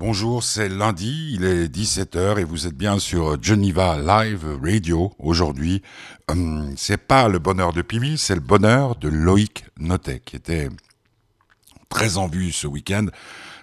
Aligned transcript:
Bonjour, 0.00 0.42
c'est 0.42 0.70
lundi, 0.70 1.34
il 1.34 1.44
est 1.44 1.68
17h 1.68 2.38
et 2.38 2.44
vous 2.44 2.66
êtes 2.66 2.74
bien 2.74 2.98
sur 2.98 3.36
Geneva 3.42 3.98
Live 3.98 4.46
Radio 4.64 5.12
aujourd'hui. 5.18 5.82
Hum, 6.26 6.72
c'est 6.78 6.96
pas 6.96 7.28
le 7.28 7.38
bonheur 7.38 7.74
de 7.74 7.82
Pimi, 7.82 8.16
c'est 8.16 8.34
le 8.34 8.40
bonheur 8.40 8.96
de 8.96 9.10
Loïc 9.10 9.66
Notet 9.78 10.22
qui 10.24 10.36
était 10.36 10.70
très 11.90 12.16
en 12.16 12.28
vue 12.28 12.50
ce 12.50 12.66
week-end 12.66 13.08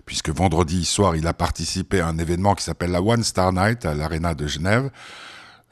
puisque 0.05 0.29
vendredi 0.29 0.85
soir 0.85 1.15
il 1.15 1.25
a 1.25 1.33
participé 1.33 2.01
à 2.01 2.07
un 2.07 2.19
événement 2.19 2.53
qui 2.53 2.63
s'appelle 2.63 2.91
la 2.91 3.01
One 3.01 3.23
Star 3.23 3.51
Night 3.51 3.83
à 3.87 3.95
l'Arena 3.95 4.35
de 4.35 4.45
Genève. 4.45 4.91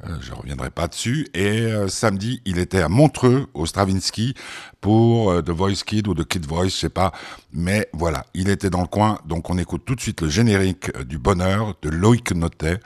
Euh, 0.04 0.18
je 0.20 0.34
reviendrai 0.34 0.70
pas 0.70 0.88
dessus. 0.88 1.28
Et 1.34 1.62
euh, 1.62 1.88
samedi, 1.88 2.42
il 2.46 2.60
était 2.60 2.82
à 2.82 2.90
Montreux, 2.90 3.48
au 3.54 3.66
Stravinsky, 3.66 4.34
pour 4.82 5.32
euh, 5.32 5.42
The 5.42 5.52
Voice 5.52 5.84
Kid 5.86 6.08
ou 6.08 6.14
The 6.14 6.28
Kid 6.28 6.46
Voice, 6.46 6.66
je 6.66 6.76
sais 6.76 6.90
pas. 6.90 7.12
Mais 7.54 7.88
voilà, 7.94 8.26
il 8.34 8.50
était 8.50 8.70
dans 8.70 8.82
le 8.82 8.88
coin. 8.88 9.20
Donc 9.26 9.50
on 9.50 9.58
écoute 9.58 9.84
tout 9.86 9.96
de 9.96 10.02
suite 10.02 10.22
le 10.22 10.30
générique 10.30 10.96
du 11.04 11.18
bonheur 11.18 11.76
de 11.82 11.90
Loïc 11.90 12.34
Notet. 12.34 12.80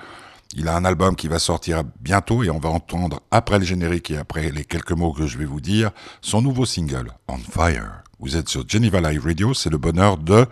Il 0.56 0.68
a 0.68 0.76
un 0.76 0.86
album 0.86 1.16
qui 1.16 1.28
va 1.28 1.38
sortir 1.38 1.84
bientôt 2.00 2.44
et 2.44 2.50
on 2.50 2.60
va 2.60 2.70
entendre 2.70 3.22
après 3.30 3.60
le 3.60 3.66
générique 3.66 4.10
et 4.12 4.18
après 4.18 4.52
les 4.52 4.66
quelques 4.66 4.92
mots 4.92 5.14
que 5.14 5.28
je 5.28 5.38
vais 5.38 5.46
vous 5.46 5.62
dire, 5.62 5.92
son 6.22 6.42
nouveau 6.42 6.66
single, 6.66 7.12
On 7.28 7.38
Fire. 7.38 8.02
Vous 8.20 8.36
êtes 8.36 8.50
sur 8.50 8.68
Geneva 8.68 9.00
Live 9.00 9.24
Radio, 9.24 9.54
c'est 9.54 9.70
le 9.70 9.78
bonheur 9.78 10.18
de 10.18 10.46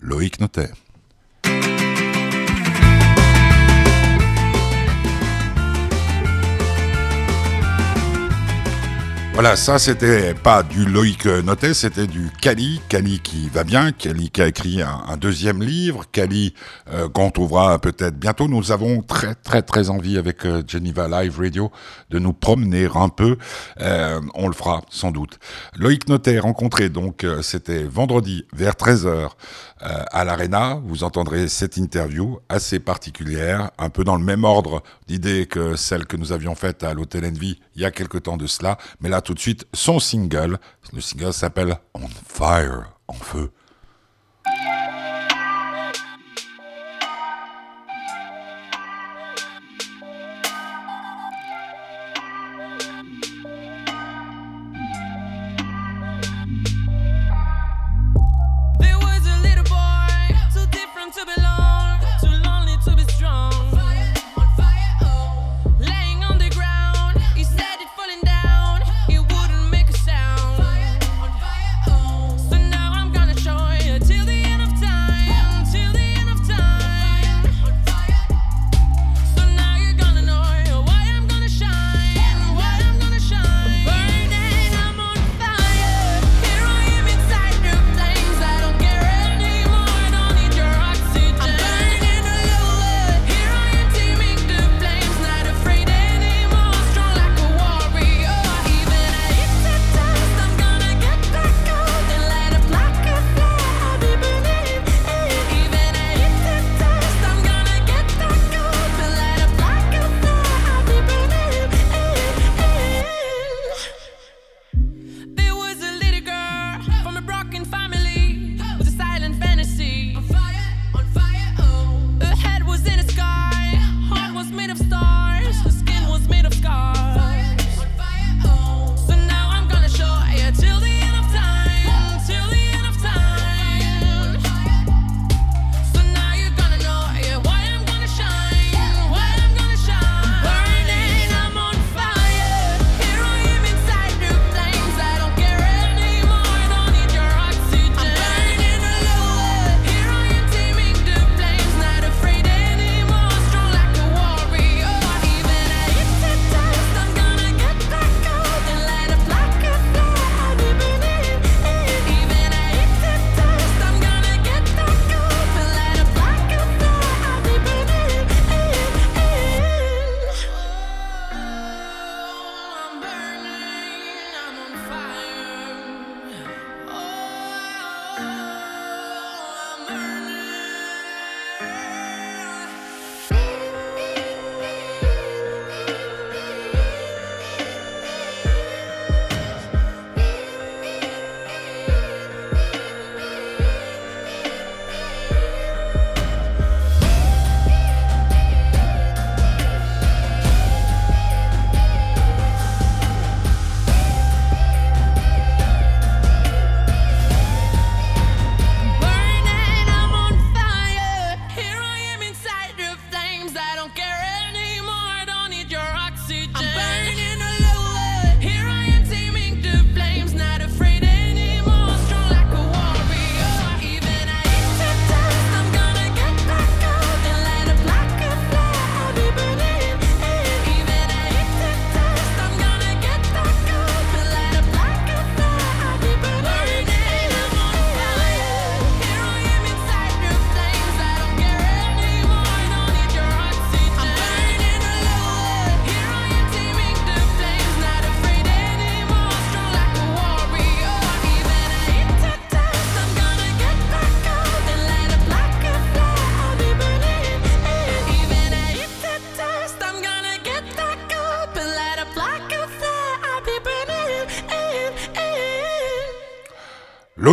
Loïc 0.00 0.40
Notet. 0.40 0.70
Voilà, 9.40 9.54
ça 9.54 9.78
c'était 9.78 10.34
pas 10.34 10.64
du 10.64 10.84
Loïc 10.84 11.24
Notet, 11.26 11.72
c'était 11.72 12.08
du 12.08 12.28
Kali, 12.40 12.80
Kali 12.88 13.20
qui 13.20 13.48
va 13.48 13.62
bien, 13.62 13.92
Kali 13.92 14.30
qui 14.30 14.42
a 14.42 14.48
écrit 14.48 14.82
un, 14.82 15.16
deuxième 15.16 15.62
livre, 15.62 16.06
Kali 16.10 16.54
euh, 16.92 17.08
qu'on 17.08 17.30
trouvera 17.30 17.78
peut-être 17.78 18.18
bientôt. 18.18 18.48
Nous 18.48 18.72
avons 18.72 19.00
très 19.00 19.36
très 19.36 19.62
très 19.62 19.90
envie 19.90 20.18
avec 20.18 20.44
euh, 20.44 20.64
Geneva 20.66 21.06
Live 21.06 21.38
Radio 21.38 21.70
de 22.10 22.18
nous 22.18 22.32
promener 22.32 22.88
un 22.92 23.10
peu. 23.10 23.36
Euh, 23.80 24.20
on 24.34 24.48
le 24.48 24.54
fera 24.54 24.82
sans 24.90 25.12
doute. 25.12 25.38
Loïc 25.76 26.08
Notet 26.08 26.40
rencontré 26.40 26.88
donc 26.88 27.24
c'était 27.40 27.84
vendredi 27.84 28.44
vers 28.52 28.72
13h 28.72 29.28
euh, 29.82 30.04
à 30.10 30.24
l'Arena. 30.24 30.80
Vous 30.84 31.04
entendrez 31.04 31.48
cette 31.48 31.76
interview 31.76 32.38
assez 32.48 32.80
particulière, 32.80 33.70
un 33.78 33.90
peu 33.90 34.04
dans 34.04 34.16
le 34.16 34.24
même 34.24 34.44
ordre 34.44 34.82
d'idée 35.06 35.46
que 35.46 35.76
celle 35.76 36.06
que 36.06 36.16
nous 36.16 36.32
avions 36.32 36.54
faite 36.54 36.82
à 36.82 36.94
l'Hôtel 36.94 37.24
Envy 37.24 37.60
il 37.74 37.82
y 37.82 37.84
a 37.84 37.90
quelque 37.90 38.18
temps 38.18 38.36
de 38.36 38.46
cela. 38.46 38.78
Mais 39.00 39.08
là, 39.08 39.20
tout 39.20 39.34
de 39.34 39.38
suite, 39.38 39.66
son 39.72 40.00
single. 40.00 40.58
Le 40.92 41.00
single 41.00 41.32
s'appelle 41.32 41.76
On 41.94 42.08
Fire, 42.26 42.92
en 43.06 43.14
feu. 43.14 43.50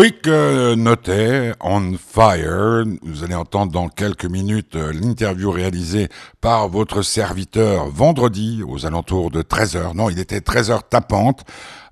Loïc 0.06 0.28
euh, 0.28 0.76
Notet, 0.76 1.54
On 1.62 1.96
Fire. 1.98 2.86
Vous 3.02 3.24
allez 3.24 3.34
entendre 3.34 3.72
dans 3.72 3.90
quelques 3.90 4.26
minutes 4.26 4.76
euh, 4.76 4.94
l'interview 4.94 5.50
réalisée 5.50 6.10
par 6.42 6.70
votre 6.70 7.02
serviteur 7.02 7.90
vendredi 7.90 8.62
aux 8.68 8.86
alentours 8.86 9.32
de 9.32 9.42
13h. 9.42 9.96
Non, 9.96 10.12
il 10.12 10.20
était 10.20 10.42
13h 10.42 10.82
tapante 10.92 11.44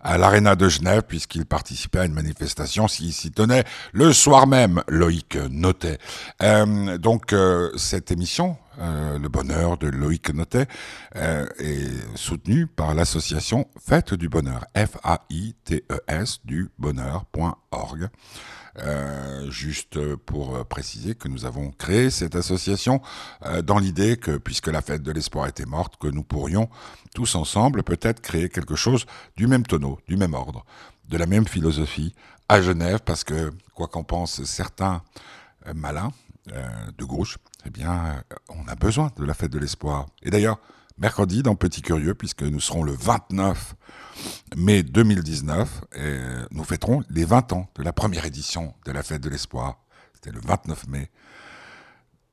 à 0.03 0.19
l'Arena 0.19 0.55
de 0.55 0.69
Genève 0.69 1.01
puisqu'il 1.07 1.47
participait 1.47 1.99
à 1.99 2.05
une 2.05 2.13
manifestation 2.13 2.87
s'il 2.87 3.13
s'y 3.13 3.31
tenait 3.31 3.63
le 3.93 4.13
soir 4.13 4.45
même, 4.45 4.83
Loïc 4.87 5.35
Notet. 5.49 5.97
Euh, 6.43 6.97
donc 6.99 7.33
euh, 7.33 7.71
cette 7.77 8.11
émission 8.11 8.57
euh, 8.79 9.19
le 9.19 9.29
bonheur 9.29 9.77
de 9.77 9.87
Loïc 9.87 10.33
Notet 10.33 10.67
euh, 11.15 11.45
est 11.59 12.17
soutenu 12.17 12.67
par 12.67 12.93
l'association 12.93 13.67
Fête 13.79 14.13
du 14.13 14.29
Bonheur, 14.29 14.65
F-A-I-T-E-S 14.75 16.39
du 16.45 16.69
bonheur.org. 16.77 18.09
Euh, 18.79 19.51
juste 19.51 20.15
pour 20.15 20.65
préciser 20.65 21.13
que 21.13 21.27
nous 21.27 21.45
avons 21.45 21.69
créé 21.71 22.09
cette 22.09 22.35
association 22.35 23.01
euh, 23.45 23.61
dans 23.61 23.77
l'idée 23.77 24.17
que, 24.17 24.37
puisque 24.37 24.67
la 24.67 24.81
fête 24.81 25.03
de 25.03 25.11
l'espoir 25.11 25.47
était 25.47 25.65
morte, 25.65 25.97
que 25.97 26.07
nous 26.07 26.23
pourrions 26.23 26.69
tous 27.13 27.35
ensemble 27.35 27.83
peut-être 27.83 28.19
créer 28.19 28.49
quelque 28.49 28.75
chose 28.75 29.05
du 29.37 29.45
même 29.45 29.63
tonneau, 29.63 29.99
du 30.07 30.17
même 30.17 30.33
ordre, 30.33 30.65
de 31.07 31.17
la 31.17 31.27
même 31.27 31.47
philosophie 31.47 32.15
à 32.49 32.61
Genève, 32.61 33.01
parce 33.05 33.23
que, 33.23 33.51
quoi 33.75 33.87
qu'en 33.87 34.03
pensent 34.03 34.43
certains 34.43 35.03
malins 35.75 36.11
de 36.97 37.05
gauche, 37.05 37.37
eh 37.65 37.69
bien, 37.69 38.23
on 38.49 38.67
a 38.67 38.75
besoin 38.75 39.11
de 39.17 39.25
la 39.25 39.33
fête 39.33 39.51
de 39.51 39.59
l'espoir. 39.59 40.07
Et 40.21 40.29
d'ailleurs, 40.29 40.59
mercredi, 40.97 41.43
dans 41.43 41.55
Petit 41.55 41.81
Curieux, 41.81 42.13
puisque 42.13 42.43
nous 42.43 42.59
serons 42.59 42.83
le 42.83 42.93
29 42.93 43.75
mai 44.55 44.83
2019, 44.83 45.81
et 45.95 46.19
nous 46.51 46.63
fêterons 46.63 47.03
les 47.09 47.25
20 47.25 47.53
ans 47.53 47.69
de 47.75 47.83
la 47.83 47.93
première 47.93 48.25
édition 48.25 48.73
de 48.85 48.91
la 48.91 49.03
fête 49.03 49.21
de 49.21 49.29
l'espoir. 49.29 49.79
C'était 50.13 50.31
le 50.31 50.41
29 50.41 50.87
mai 50.87 51.09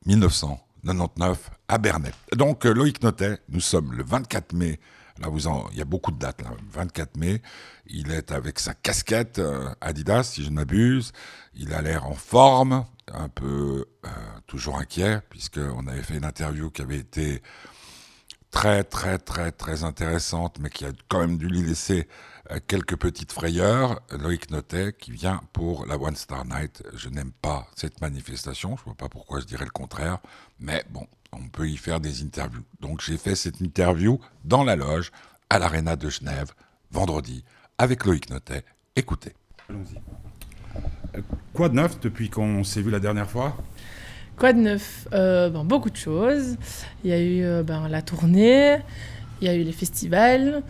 1999 0.06 1.50
à 1.68 1.78
Bernay. 1.78 2.12
Donc, 2.36 2.64
Loïc 2.64 3.02
Notet, 3.02 3.38
nous 3.48 3.60
sommes 3.60 3.92
le 3.92 4.04
24 4.04 4.52
mai 4.52 4.80
Là, 5.20 5.28
vous 5.28 5.46
en, 5.48 5.68
il 5.72 5.78
y 5.78 5.82
a 5.82 5.84
beaucoup 5.84 6.12
de 6.12 6.18
dates. 6.18 6.40
Là. 6.42 6.50
24 6.72 7.16
mai, 7.18 7.42
il 7.86 8.10
est 8.10 8.32
avec 8.32 8.58
sa 8.58 8.72
casquette 8.72 9.38
euh, 9.38 9.68
Adidas, 9.80 10.24
si 10.24 10.42
je 10.42 10.48
ne 10.48 10.54
m'abuse. 10.54 11.12
Il 11.54 11.74
a 11.74 11.82
l'air 11.82 12.06
en 12.06 12.14
forme, 12.14 12.86
un 13.12 13.28
peu 13.28 13.86
euh, 14.04 14.08
toujours 14.46 14.78
inquiet, 14.78 15.20
puisqu'on 15.30 15.86
avait 15.86 16.02
fait 16.02 16.16
une 16.16 16.24
interview 16.24 16.70
qui 16.70 16.82
avait 16.82 16.98
été 16.98 17.42
très, 18.50 18.84
très, 18.84 19.18
très, 19.18 19.52
très 19.52 19.84
intéressante, 19.84 20.58
mais 20.60 20.70
qui 20.70 20.84
a 20.84 20.92
quand 21.08 21.20
même 21.20 21.38
dû 21.38 21.48
lui 21.48 21.62
laisser 21.62 22.08
euh, 22.50 22.58
quelques 22.66 22.96
petites 22.96 23.32
frayeurs. 23.32 24.00
Loïc 24.10 24.50
Notet, 24.50 24.92
qui 24.92 25.12
vient 25.12 25.40
pour 25.52 25.86
la 25.86 25.96
One 25.96 26.16
Star 26.16 26.44
Night. 26.44 26.82
Je 26.94 27.08
n'aime 27.08 27.32
pas 27.32 27.66
cette 27.76 28.00
manifestation. 28.00 28.76
Je 28.76 28.82
ne 28.82 28.84
vois 28.86 28.94
pas 28.94 29.08
pourquoi 29.08 29.40
je 29.40 29.46
dirais 29.46 29.64
le 29.64 29.70
contraire. 29.70 30.18
Mais 30.58 30.84
bon, 30.90 31.06
on 31.32 31.48
peut 31.48 31.68
y 31.68 31.76
faire 31.76 32.00
des 32.00 32.22
interviews. 32.22 32.64
Donc 32.80 33.00
j'ai 33.00 33.18
fait 33.18 33.36
cette 33.36 33.60
interview 33.60 34.20
dans 34.44 34.64
la 34.64 34.76
loge 34.76 35.12
à 35.48 35.58
l'Arena 35.58 35.96
de 35.96 36.08
Genève 36.08 36.52
vendredi 36.90 37.44
avec 37.78 38.04
Loïc 38.04 38.30
Notet. 38.30 38.64
Écoutez. 38.96 39.34
Allons-y. 39.68 40.00
Quoi 41.54 41.68
de 41.68 41.74
neuf 41.74 42.00
depuis 42.00 42.30
qu'on 42.30 42.64
s'est 42.64 42.82
vu 42.82 42.90
la 42.90 43.00
dernière 43.00 43.28
fois? 43.28 43.56
Quoi 44.36 44.52
de 44.52 44.58
neuf? 44.60 45.08
Euh, 45.12 45.50
ben, 45.50 45.64
Beaucoup 45.64 45.90
de 45.90 45.96
choses. 45.96 46.56
Il 47.04 47.10
y 47.10 47.12
a 47.12 47.20
eu 47.20 47.42
euh, 47.42 47.62
ben, 47.62 47.88
la 47.88 48.02
tournée, 48.02 48.76
il 49.40 49.46
y 49.46 49.50
a 49.50 49.54
eu 49.54 49.62
les 49.62 49.72
festivals 49.72 50.62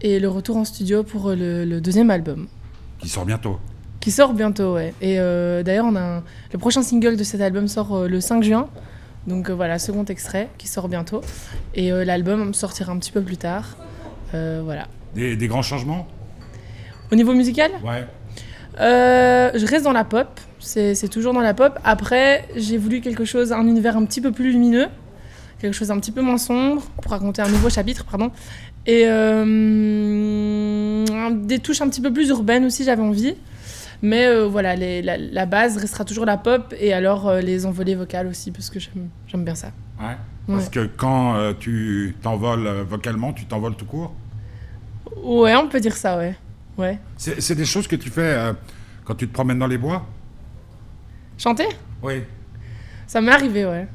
et 0.00 0.18
le 0.20 0.28
retour 0.28 0.56
en 0.56 0.64
studio 0.64 1.02
pour 1.02 1.30
le, 1.30 1.64
le 1.64 1.80
deuxième 1.80 2.10
album. 2.10 2.48
Qui 2.98 3.08
sort 3.08 3.24
bientôt 3.24 3.58
Qui 4.00 4.10
sort 4.10 4.34
bientôt, 4.34 4.74
ouais. 4.74 4.92
Et 5.00 5.18
euh, 5.18 5.62
d'ailleurs, 5.62 5.86
on 5.86 5.96
a 5.96 6.18
un... 6.18 6.22
le 6.52 6.58
prochain 6.58 6.82
single 6.82 7.16
de 7.16 7.24
cet 7.24 7.40
album 7.40 7.68
sort 7.68 7.94
euh, 7.94 8.08
le 8.08 8.20
5 8.20 8.42
juin. 8.42 8.68
Donc 9.26 9.48
euh, 9.48 9.54
voilà, 9.54 9.78
second 9.78 10.04
extrait 10.04 10.48
qui 10.58 10.68
sort 10.68 10.88
bientôt. 10.88 11.22
Et 11.74 11.92
euh, 11.92 12.04
l'album 12.04 12.54
sortira 12.54 12.92
un 12.92 12.98
petit 12.98 13.12
peu 13.12 13.22
plus 13.22 13.36
tard. 13.36 13.76
Euh, 14.34 14.60
voilà. 14.64 14.88
des, 15.14 15.36
des, 15.36 15.48
grands 15.48 15.62
changements? 15.62 16.06
Au 17.12 17.14
niveau 17.14 17.32
musical? 17.32 17.70
Ouais. 17.84 18.06
Euh, 18.80 19.50
je 19.54 19.66
reste 19.66 19.84
dans 19.84 19.92
la 19.92 20.04
pop. 20.04 20.40
C'est 20.58 21.08
toujours 21.08 21.32
dans 21.34 21.40
la 21.40 21.54
pop. 21.54 21.78
Après, 21.84 22.48
j'ai 22.56 22.78
voulu 22.78 23.00
quelque 23.00 23.24
chose, 23.24 23.52
un 23.52 23.66
univers 23.66 23.96
un 23.96 24.04
petit 24.04 24.20
peu 24.20 24.32
plus 24.32 24.52
lumineux. 24.52 24.86
Quelque 25.58 25.74
chose 25.74 25.90
un 25.90 25.98
petit 25.98 26.12
peu 26.12 26.22
moins 26.22 26.38
sombre 26.38 26.82
pour 27.00 27.12
raconter 27.12 27.42
un 27.42 27.48
nouveau 27.48 27.70
chapitre, 27.70 28.04
pardon. 28.04 28.30
Et 28.86 29.04
euh, 29.06 31.04
des 31.32 31.58
touches 31.58 31.80
un 31.80 31.88
petit 31.88 32.00
peu 32.00 32.12
plus 32.12 32.28
urbaines 32.28 32.64
aussi, 32.64 32.84
j'avais 32.84 33.02
envie. 33.02 33.34
Mais 34.02 34.26
euh, 34.26 34.46
voilà, 34.46 34.76
les, 34.76 35.00
la, 35.00 35.16
la, 35.16 35.46
base 35.46 35.78
restera 35.78 36.04
toujours 36.04 36.26
la 36.26 36.36
pop 36.36 36.74
et 36.78 36.92
alors 36.92 37.26
euh, 37.26 37.40
les 37.40 37.64
envolées 37.64 37.94
vocales 37.94 38.26
aussi, 38.26 38.50
parce 38.50 38.68
que 38.68 38.78
j'aime 38.78 39.44
bien 39.44 39.54
ça. 39.54 39.68
Ouais. 39.98 40.16
Parce 40.46 40.64
ouais. 40.64 40.70
que 40.70 40.86
quand 40.96 41.36
euh, 41.36 41.54
tu 41.58 42.14
t'envoles 42.20 42.68
vocalement, 42.82 43.32
tu 43.32 43.46
t'envoles 43.46 43.76
tout 43.76 43.86
court? 43.86 44.12
Ouais, 45.22 45.54
on 45.56 45.68
peut 45.68 45.80
dire 45.80 45.96
ça, 45.96 46.18
ouais. 46.18 46.36
Ouais. 46.78 46.98
C'est 47.16 47.54
des 47.54 47.64
choses 47.64 47.86
que 47.86 47.96
tu 47.96 48.10
fais 48.10 48.52
quand 49.04 49.14
tu 49.14 49.28
te 49.28 49.32
promènes 49.32 49.58
dans 49.58 49.66
les 49.66 49.78
bois 49.78 50.06
Chanter? 51.38 51.68
Oui. 52.02 52.22
Ça 53.06 53.20
m'est 53.20 53.32
arrivé, 53.32 53.66
ouais. 53.66 53.88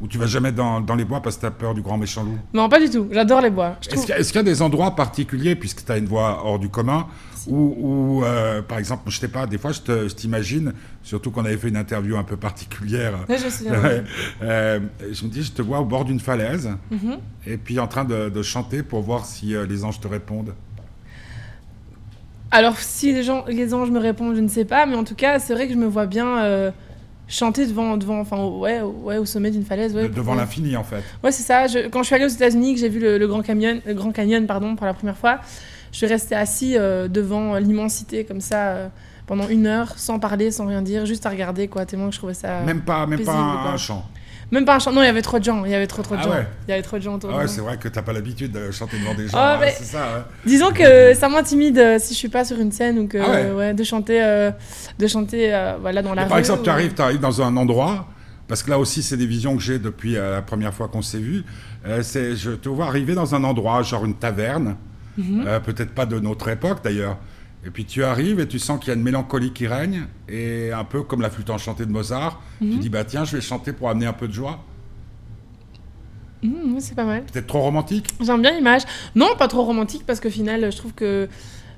Ou 0.00 0.08
tu 0.08 0.18
vas 0.18 0.26
jamais 0.26 0.50
dans, 0.50 0.80
dans 0.80 0.96
les 0.96 1.04
bois 1.04 1.22
parce 1.22 1.36
que 1.36 1.42
tu 1.42 1.46
as 1.46 1.50
peur 1.52 1.74
du 1.74 1.80
grand 1.80 1.96
méchant 1.96 2.24
loup? 2.24 2.36
Non, 2.52 2.68
pas 2.68 2.80
du 2.80 2.90
tout. 2.90 3.08
J'adore 3.12 3.40
les 3.40 3.50
bois. 3.50 3.76
Est-ce 3.88 4.32
qu'il 4.32 4.36
y, 4.36 4.38
a 4.40 4.42
des 4.42 4.60
endroits 4.60 4.96
particuliers, 4.96 5.54
puisque 5.54 5.84
tu 5.84 5.92
as 5.92 5.96
une 5.96 6.06
voix 6.06 6.42
hors 6.44 6.58
du 6.58 6.68
commun, 6.68 7.06
si. 7.36 7.48
où, 7.50 7.76
où 7.78 8.24
euh, 8.24 8.62
par 8.62 8.78
exemple, 8.78 9.08
je 9.10 9.18
sais 9.20 9.28
pas, 9.28 9.46
des 9.46 9.58
fois 9.58 9.70
je 9.70 10.08
t'imagine, 10.08 10.72
surtout 11.04 11.30
qu'on 11.30 11.44
avait 11.44 11.56
fait 11.56 11.68
une 11.68 11.76
interview 11.76 12.16
un 12.16 12.24
peu 12.24 12.36
particulière. 12.36 13.14
Je 13.28 13.48
sais. 13.48 13.66
euh, 14.42 14.80
je 15.12 15.24
me 15.24 15.30
dis, 15.30 15.44
je 15.44 15.52
te 15.52 15.62
vois 15.62 15.78
au 15.78 15.84
bord 15.84 16.04
d'une 16.04 16.20
falaise, 16.20 16.68
mm 16.90 16.96
-hmm. 16.96 17.18
et 17.46 17.56
puis 17.56 17.78
en 17.78 17.86
train 17.86 18.04
de, 18.04 18.28
de 18.28 18.42
chanter 18.42 18.82
pour 18.82 19.02
voir 19.02 19.24
si 19.24 19.54
euh, 19.54 19.66
les 19.66 19.84
anges 19.84 20.00
te 20.00 20.08
répondent. 20.08 20.54
Alors, 22.52 22.76
si 22.76 23.14
les, 23.14 23.22
gens, 23.22 23.44
les 23.48 23.72
anges 23.72 23.90
me 23.90 23.98
répondent, 23.98 24.36
je 24.36 24.40
ne 24.40 24.48
sais 24.48 24.66
pas, 24.66 24.84
mais 24.84 24.94
en 24.94 25.04
tout 25.04 25.14
cas, 25.14 25.38
c'est 25.38 25.54
vrai 25.54 25.66
que 25.66 25.72
je 25.72 25.78
me 25.78 25.86
vois 25.86 26.04
bien 26.04 26.38
euh, 26.40 26.70
chanter 27.26 27.66
devant, 27.66 27.96
devant 27.96 28.20
enfin, 28.20 28.44
ouais, 28.44 28.82
ouais, 28.82 29.16
au 29.16 29.24
sommet 29.24 29.50
d'une 29.50 29.64
falaise. 29.64 29.94
Ouais, 29.94 30.02
de, 30.02 30.14
devant 30.14 30.34
l'infini, 30.34 30.76
en 30.76 30.84
fait. 30.84 31.02
Ouais, 31.24 31.32
c'est 31.32 31.42
ça. 31.42 31.66
Je, 31.66 31.88
quand 31.88 32.02
je 32.02 32.08
suis 32.08 32.14
allée 32.14 32.26
aux 32.26 32.28
États-Unis, 32.28 32.74
que 32.74 32.80
j'ai 32.80 32.90
vu 32.90 33.00
le, 33.00 33.16
le, 33.16 33.26
Grand 33.26 33.40
Canyon, 33.40 33.80
le 33.86 33.94
Grand 33.94 34.12
Canyon 34.12 34.46
pardon, 34.46 34.76
pour 34.76 34.84
la 34.84 34.92
première 34.92 35.16
fois, 35.16 35.40
je 35.92 35.96
suis 35.96 36.06
restée 36.06 36.34
assis 36.34 36.76
euh, 36.76 37.08
devant 37.08 37.56
l'immensité, 37.56 38.24
comme 38.24 38.42
ça, 38.42 38.68
euh, 38.68 38.88
pendant 39.26 39.48
une 39.48 39.66
heure, 39.66 39.94
sans 39.96 40.18
parler, 40.18 40.50
sans 40.50 40.66
rien 40.66 40.82
dire, 40.82 41.06
juste 41.06 41.24
à 41.24 41.30
regarder, 41.30 41.68
quoi, 41.68 41.86
tellement 41.86 42.08
que 42.08 42.12
je 42.12 42.18
trouvais 42.18 42.34
ça. 42.34 42.60
Même 42.66 42.82
pas, 42.82 43.06
même 43.06 43.18
paisible, 43.18 43.34
pas 43.34 43.70
un, 43.70 43.72
un 43.72 43.76
chant. 43.78 44.04
Même 44.52 44.66
pas 44.66 44.76
un 44.76 44.78
chant. 44.78 44.92
Non, 44.92 45.02
il 45.02 45.06
y 45.06 45.08
avait 45.08 45.22
trop 45.22 45.38
de 45.38 45.44
gens. 45.44 45.64
Il 45.64 45.70
y 45.70 45.74
avait 45.74 45.86
trop, 45.86 46.02
trop 46.02 46.14
de 46.14 46.20
ah 46.20 46.24
gens. 46.24 46.30
Ouais. 46.30 46.46
Il 46.68 46.70
y 46.70 46.74
avait 46.74 46.82
trop 46.82 46.98
de 46.98 47.02
gens 47.02 47.14
autour. 47.14 47.30
Ah 47.32 47.38
ouais, 47.38 47.48
c'est 47.48 47.62
vrai 47.62 47.78
que 47.78 47.88
t'as 47.88 48.02
pas 48.02 48.12
l'habitude 48.12 48.52
de 48.52 48.70
chanter 48.70 48.98
devant 48.98 49.14
des 49.14 49.26
gens. 49.26 49.38
Oh, 49.56 49.60
ouais, 49.60 49.74
c'est 49.76 49.84
ça. 49.84 49.98
Ouais. 49.98 50.22
Disons 50.44 50.70
que 50.72 51.14
ça 51.18 51.30
m'intimide 51.30 51.78
euh, 51.78 51.98
si 51.98 52.12
je 52.12 52.18
suis 52.18 52.28
pas 52.28 52.44
sur 52.44 52.60
une 52.60 52.70
scène 52.70 52.98
ou 52.98 53.08
que 53.08 53.16
ah 53.16 53.30
ouais. 53.30 53.50
ouais, 53.50 53.74
de 53.74 53.82
chanter, 53.82 54.22
euh, 54.22 54.50
de 54.98 55.06
chanter, 55.06 55.54
euh, 55.54 55.76
voilà, 55.80 56.02
dans 56.02 56.12
la 56.12 56.22
Et 56.22 56.24
rue. 56.26 56.28
Par 56.28 56.38
exemple, 56.38 56.60
ou... 56.60 56.64
tu 56.64 56.70
arrives, 56.70 56.92
arrives 56.98 57.20
dans 57.20 57.40
un 57.40 57.56
endroit. 57.56 58.06
Parce 58.46 58.62
que 58.62 58.70
là 58.70 58.78
aussi, 58.78 59.02
c'est 59.02 59.16
des 59.16 59.26
visions 59.26 59.56
que 59.56 59.62
j'ai 59.62 59.78
depuis 59.78 60.12
la 60.12 60.42
première 60.42 60.74
fois 60.74 60.88
qu'on 60.88 61.00
s'est 61.00 61.18
vu. 61.18 61.42
c'est, 62.02 62.36
je 62.36 62.50
te 62.50 62.68
vois 62.68 62.86
arriver 62.86 63.14
dans 63.14 63.34
un 63.34 63.44
endroit, 63.44 63.82
genre 63.82 64.04
une 64.04 64.16
taverne, 64.16 64.76
mm 65.16 65.22
-hmm. 65.22 65.60
peut-être 65.60 65.94
pas 65.94 66.04
de 66.04 66.18
notre 66.20 66.48
époque 66.48 66.84
d'ailleurs. 66.84 67.16
Et 67.64 67.70
puis 67.70 67.84
tu 67.84 68.02
arrives 68.02 68.40
et 68.40 68.48
tu 68.48 68.58
sens 68.58 68.78
qu'il 68.80 68.88
y 68.88 68.90
a 68.90 68.94
une 68.94 69.02
mélancolie 69.02 69.52
qui 69.52 69.66
règne, 69.66 70.06
et 70.28 70.72
un 70.72 70.84
peu 70.84 71.02
comme 71.02 71.20
la 71.20 71.30
flûte 71.30 71.50
enchantée 71.50 71.86
de 71.86 71.92
Mozart, 71.92 72.40
mm 72.60 72.66
-hmm. 72.66 72.72
tu 72.72 72.78
dis 72.78 72.88
bah 72.88 73.04
tiens, 73.04 73.24
je 73.24 73.36
vais 73.36 73.42
chanter 73.42 73.72
pour 73.72 73.88
amener 73.88 74.06
un 74.06 74.12
peu 74.12 74.28
de 74.28 74.32
joie. 74.32 74.58
Mmh, 76.42 76.80
c'est 76.80 76.94
pas 76.94 77.04
mal. 77.04 77.22
Peut-être 77.24 77.46
trop 77.46 77.60
romantique? 77.60 78.08
J'aime 78.20 78.42
bien 78.42 78.52
l'image. 78.52 78.82
Non, 79.14 79.36
pas 79.38 79.48
trop 79.48 79.62
romantique, 79.62 80.04
parce 80.06 80.20
qu'au 80.20 80.30
final, 80.30 80.70
je 80.72 80.76
trouve 80.76 80.92
que. 80.92 81.28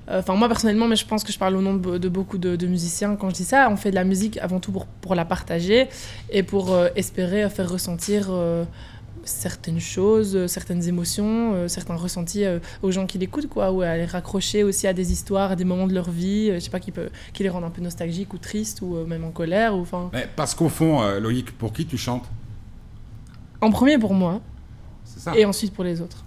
Enfin, 0.09 0.35
euh, 0.35 0.37
moi 0.37 0.49
personnellement, 0.49 0.87
mais 0.87 0.97
je 0.97 1.07
pense 1.07 1.25
que 1.25 1.33
je 1.33 1.39
parle 1.39 1.57
au 1.57 1.63
nom 1.63 1.75
de, 1.75 1.97
de 1.97 2.09
beaucoup 2.11 2.37
de, 2.37 2.57
de, 2.57 2.67
musiciens 2.67 3.17
quand 3.17 3.31
je 3.31 3.37
dis 3.37 3.45
ça. 3.45 3.69
On 3.71 3.77
fait 3.77 3.91
de 3.91 3.95
la 3.95 4.05
musique 4.05 4.37
avant 4.39 4.61
tout 4.61 4.73
pour, 4.73 4.87
pour 4.87 5.15
la 5.15 5.25
partager 5.25 5.89
et 6.31 6.43
pour 6.43 6.73
euh, 6.73 6.89
espérer 6.95 7.49
faire 7.49 7.71
ressentir 7.71 8.27
euh, 8.29 8.65
certaines 9.25 9.81
choses, 9.81 10.47
certaines 10.47 10.87
émotions, 10.89 11.55
euh, 11.55 11.69
certains 11.69 11.97
ressentis 11.97 12.45
euh, 12.45 12.59
aux 12.83 12.91
gens 12.91 13.07
qui 13.07 13.19
l'écoutent, 13.19 13.49
quoi, 13.49 13.73
ou 13.73 13.83
à 13.83 13.97
les 13.97 14.05
raccrocher 14.05 14.63
aussi 14.63 14.87
à 14.87 14.93
des 14.93 15.13
histoires, 15.13 15.53
à 15.53 15.57
des 15.57 15.65
moments 15.65 15.87
de 15.87 15.95
leur 15.95 16.11
vie, 16.11 16.51
euh, 16.51 16.55
je 16.55 16.61
sais 16.61 16.71
pas, 16.71 16.81
qui, 16.81 16.93
peut, 16.93 17.09
qui 17.33 17.43
les 17.43 17.49
rendent 17.49 17.65
un 17.65 17.71
peu 17.71 17.83
nostalgiques 17.83 18.33
ou 18.35 18.39
tristes 18.39 18.83
ou 18.83 19.05
même 19.07 19.25
en 19.25 19.31
colère. 19.31 19.75
Ou, 19.77 19.81
enfin... 19.81 20.11
parce 20.37 20.55
qu'au 20.55 20.69
fond, 20.69 21.03
Loïc, 21.19 21.51
pour 21.53 21.73
qui 21.73 21.87
tu 21.87 21.97
chantes? 21.97 22.29
En 23.61 23.71
premier 23.71 23.99
pour 23.99 24.15
moi. 24.15 24.41
Ça. 25.05 25.37
Et 25.37 25.45
ensuite 25.45 25.73
pour 25.73 25.85
les 25.85 26.01
autres. 26.01 26.25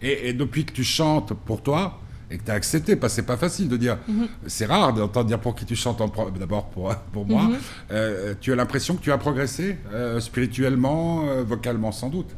Et, 0.00 0.28
et, 0.28 0.32
depuis 0.32 0.64
que 0.64 0.72
tu 0.72 0.84
chantes 0.84 1.32
pour 1.32 1.62
toi 1.62 2.00
et 2.32 2.38
que 2.38 2.44
tu 2.44 2.50
as 2.50 2.54
accepté, 2.54 2.96
parce 2.96 3.12
que 3.12 3.16
c'est 3.16 3.26
pas 3.26 3.36
facile 3.36 3.68
de 3.68 3.76
dire, 3.76 3.98
mm 4.08 4.22
-hmm. 4.22 4.26
c'est 4.46 4.66
rare 4.66 4.92
d'entendre 4.94 5.26
dire 5.26 5.38
pour 5.38 5.54
qui 5.54 5.64
tu 5.66 5.76
chantes 5.76 6.00
d'abord 6.40 6.64
pour, 6.74 6.94
pour 7.12 7.26
moi, 7.26 7.42
mm 7.42 7.52
-hmm. 7.52 7.56
euh, 7.92 8.34
tu 8.40 8.52
as 8.52 8.56
l'impression 8.56 8.92
que 8.96 9.02
tu 9.06 9.12
as 9.12 9.18
progressé 9.26 9.66
euh, 9.74 10.20
spirituellement, 10.28 11.04
euh, 11.24 11.42
vocalement 11.54 11.92
sans 12.00 12.10
doute 12.16 12.32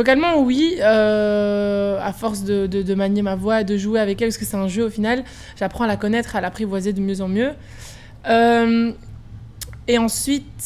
Vocalement, 0.00 0.32
oui, 0.48 0.64
à 2.10 2.12
force 2.22 2.40
de, 2.50 2.58
de, 2.74 2.78
de, 2.90 2.94
manier 3.04 3.22
ma 3.30 3.36
voix, 3.44 3.58
de 3.70 3.76
jouer 3.84 3.98
avec 4.06 4.16
elle, 4.20 4.28
parce 4.28 4.40
que 4.42 4.48
c'est 4.50 4.62
un 4.66 4.72
jeu 4.76 4.84
au 4.88 4.92
final, 4.98 5.18
j'apprends 5.58 5.84
à 5.88 5.90
la 5.94 6.00
connaître, 6.04 6.30
à 6.36 6.40
l'apprivoiser 6.44 6.92
de 6.98 7.00
mieux 7.08 7.20
en 7.26 7.30
mieux. 7.38 7.52
Et 9.92 9.96
ensuite, 10.06 10.60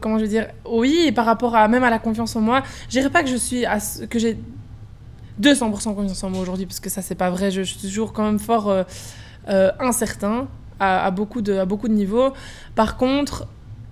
comment 0.00 0.16
je 0.18 0.24
veux 0.26 0.34
dire 0.38 0.46
Oui, 0.80 0.92
et 1.08 1.12
par 1.18 1.26
rapport 1.32 1.54
à 1.60 1.62
même 1.74 1.84
à 1.90 1.92
la 1.96 2.00
confiance 2.06 2.32
en 2.38 2.42
moi, 2.50 2.58
je 2.88 2.94
dirais 2.98 3.12
pas 3.16 3.22
que 3.24 3.30
je 3.34 3.40
suis 3.48 3.62
à, 3.74 3.78
que 4.12 4.18
j'ai 4.22 4.34
200% 5.40 5.94
confiance 5.94 6.24
en 6.24 6.30
moi 6.30 6.40
aujourd'hui, 6.40 6.66
parce 6.66 6.80
que 6.80 6.90
ça, 6.90 7.02
c'est 7.02 7.14
pas 7.14 7.30
vrai. 7.30 7.50
Je, 7.50 7.62
suis 7.62 7.80
toujours 7.80 8.12
quand 8.12 8.24
même 8.24 8.38
fort 8.38 8.68
euh, 8.68 8.82
euh, 9.48 9.70
incertain 9.80 10.48
à, 10.80 11.10
beaucoup 11.10 11.42
de, 11.42 11.54
à 11.54 11.64
beaucoup 11.64 11.88
de 11.88 11.94
niveaux. 11.94 12.32
Par 12.74 12.96
contre, 12.96 13.46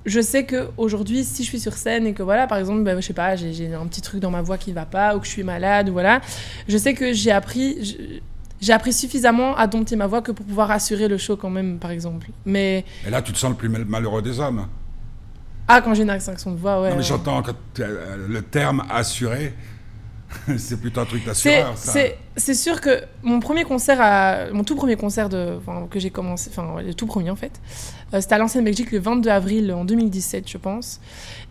je 0.05 0.21
sais 0.21 0.45
que 0.45 0.69
aujourd'hui, 0.77 1.25
si 1.25 1.43
je 1.43 1.49
suis 1.49 1.61
sur 1.61 1.75
scène 1.75 2.07
et 2.07 2.15
que 2.15 2.23
voilà, 2.23 2.47
par 2.47 2.59
exemple, 2.59 2.83
ben, 2.83 3.01
je 3.01 3.07
sais 3.07 3.13
pas, 3.13 3.35
j'ai 3.37 3.75
un 3.75 3.87
petit 3.87 4.01
truc 4.01 4.21
dans 4.21 4.31
ma 4.31 4.43
voix 4.43 4.57
qui 4.57 4.73
va 4.73 4.87
pas 4.87 5.17
ou 5.17 5.21
que 5.21 5.27
je 5.27 5.33
suis 5.33 5.43
malade 5.43 5.89
ou 5.89 5.93
voilà, 5.93 6.21
je 6.69 6.77
sais 6.77 6.95
que 6.95 7.13
j'ai 7.13 7.33
appris. 7.33 7.99
J'ai 8.59 8.73
appris 8.73 8.95
suffisamment 8.95 9.55
à 9.55 9.67
dompter 9.67 9.97
ma 9.97 10.07
voix 10.07 10.23
que 10.23 10.33
pour 10.33 10.47
pouvoir 10.47 10.71
assurer 10.71 11.09
le 11.09 11.19
show 11.19 11.37
quand 11.37 11.51
même, 11.51 11.79
par 11.79 11.91
exemple. 11.91 12.29
Mais... 12.47 12.87
Et 13.07 13.11
là, 13.11 13.21
tu 13.21 13.31
te 13.31 13.37
sens 13.37 13.51
le 13.51 13.57
plus 13.57 13.69
malheureux 13.69 14.23
des 14.23 14.41
hommes 14.41 14.67
Ah, 15.69 15.83
quand 15.83 15.93
j'ai 15.93 16.05
une 16.05 16.11
accent 16.11 16.33
de 16.33 16.57
voix, 16.57 16.81
ouais. 16.81 16.89
Non, 16.89 16.97
mais 16.97 17.03
j'entends 17.03 17.43
euh, 17.81 18.27
le 18.27 18.41
terme 18.41 18.83
assuré. 18.89 19.53
C'est 20.57 20.81
plutôt 20.81 21.01
un 21.01 21.05
truc 21.07 21.25
d'assureur, 21.25 21.77
C'est 22.37 22.55
sûr 22.55 22.81
que 22.81 23.03
mon 23.23 23.41
premier 23.41 23.65
concert, 23.65 23.99
à, 24.01 24.51
mon 24.53 24.63
tout 24.63 24.77
premier 24.77 24.97
concert 24.97 25.29
de, 25.29 25.59
que 25.91 25.99
j'ai 25.99 26.11
commencé, 26.11 26.51
enfin 26.51 26.83
le 26.83 26.93
tout 26.93 27.07
premier 27.07 27.31
en 27.31 27.37
fait, 27.37 27.61
euh, 28.15 28.21
c'était 28.21 28.35
à 28.35 28.39
l'ancienne 28.39 28.65
Belgique 28.65 28.93
le 28.93 28.99
22 28.99 29.31
avril 29.31 29.73
en 29.73 29.85
2017, 29.85 30.49
je 30.49 30.59
pense. 30.59 31.01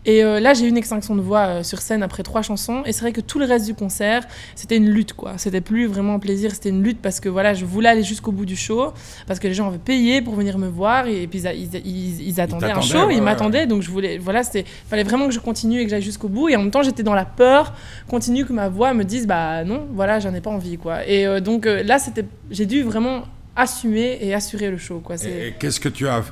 Et 0.06 0.22
euh, 0.22 0.38
là, 0.38 0.54
j'ai 0.54 0.64
eu 0.64 0.68
une 0.68 0.76
extinction 0.76 1.16
de 1.16 1.20
voix 1.20 1.46
euh, 1.46 1.62
sur 1.62 1.80
scène 1.80 2.02
après 2.02 2.22
trois 2.22 2.40
chansons. 2.40 2.82
Et 2.86 2.92
c'est 2.92 3.00
vrai 3.00 3.12
que 3.12 3.20
tout 3.20 3.38
le 3.38 3.44
reste 3.44 3.66
du 3.66 3.74
concert, 3.74 4.26
c'était 4.54 4.76
une 4.76 4.88
lutte, 4.88 5.12
quoi. 5.12 5.32
C'était 5.36 5.60
plus 5.60 5.86
vraiment 5.86 6.14
un 6.14 6.18
plaisir, 6.18 6.52
c'était 6.52 6.68
une 6.68 6.82
lutte 6.82 7.02
parce 7.02 7.20
que 7.20 7.28
voilà, 7.28 7.54
je 7.54 7.64
voulais 7.64 7.88
aller 7.88 8.04
jusqu'au 8.04 8.32
bout 8.32 8.46
du 8.46 8.56
show, 8.56 8.92
parce 9.26 9.40
que 9.40 9.48
les 9.48 9.54
gens 9.54 9.66
avaient 9.66 9.78
payé 9.78 10.22
pour 10.22 10.34
venir 10.34 10.58
me 10.58 10.68
voir 10.68 11.08
et, 11.08 11.26
puis 11.26 11.40
ils, 11.40 12.28
ils, 12.28 12.40
attendaient 12.40 12.70
un 12.70 12.80
show, 12.80 13.10
ils 13.10 13.20
m'attendaient. 13.20 13.66
Donc 13.66 13.82
je 13.82 13.90
voulais, 13.90 14.18
voilà, 14.18 14.44
c'était, 14.44 14.64
fallait 14.88 15.02
vraiment 15.02 15.26
que 15.26 15.34
je 15.34 15.40
continue 15.40 15.80
et 15.80 15.84
que 15.84 15.90
j'aille 15.90 16.02
jusqu'au 16.02 16.28
bout. 16.28 16.48
Et 16.48 16.56
en 16.56 16.60
même 16.60 16.70
temps, 16.70 16.82
j'étais 16.82 17.02
dans 17.02 17.14
la 17.14 17.24
peur 17.24 17.74
continue 18.08 18.46
que 18.46 18.52
ma 18.52 18.68
voix 18.68 18.94
me 18.94 19.04
dise, 19.04 19.26
bah 19.26 19.64
non, 19.64 19.88
voilà, 19.92 20.20
j'en 20.20 20.32
ai 20.32 20.40
pas 20.40 20.50
envie, 20.50 20.75
quoi. 20.76 21.06
Et 21.06 21.26
euh, 21.26 21.40
donc 21.40 21.66
là, 21.66 21.98
c'était, 21.98 22.24
j'ai 22.50 22.66
dû 22.66 22.82
vraiment 22.82 23.24
assumer 23.54 24.18
et 24.20 24.34
assurer 24.34 24.70
le 24.70 24.78
show, 24.78 25.00
quoi. 25.00 25.16
Et, 25.24 25.54
qu'est-ce 25.58 25.80
que 25.80 25.88
tu 25.88 26.06
as, 26.06 26.22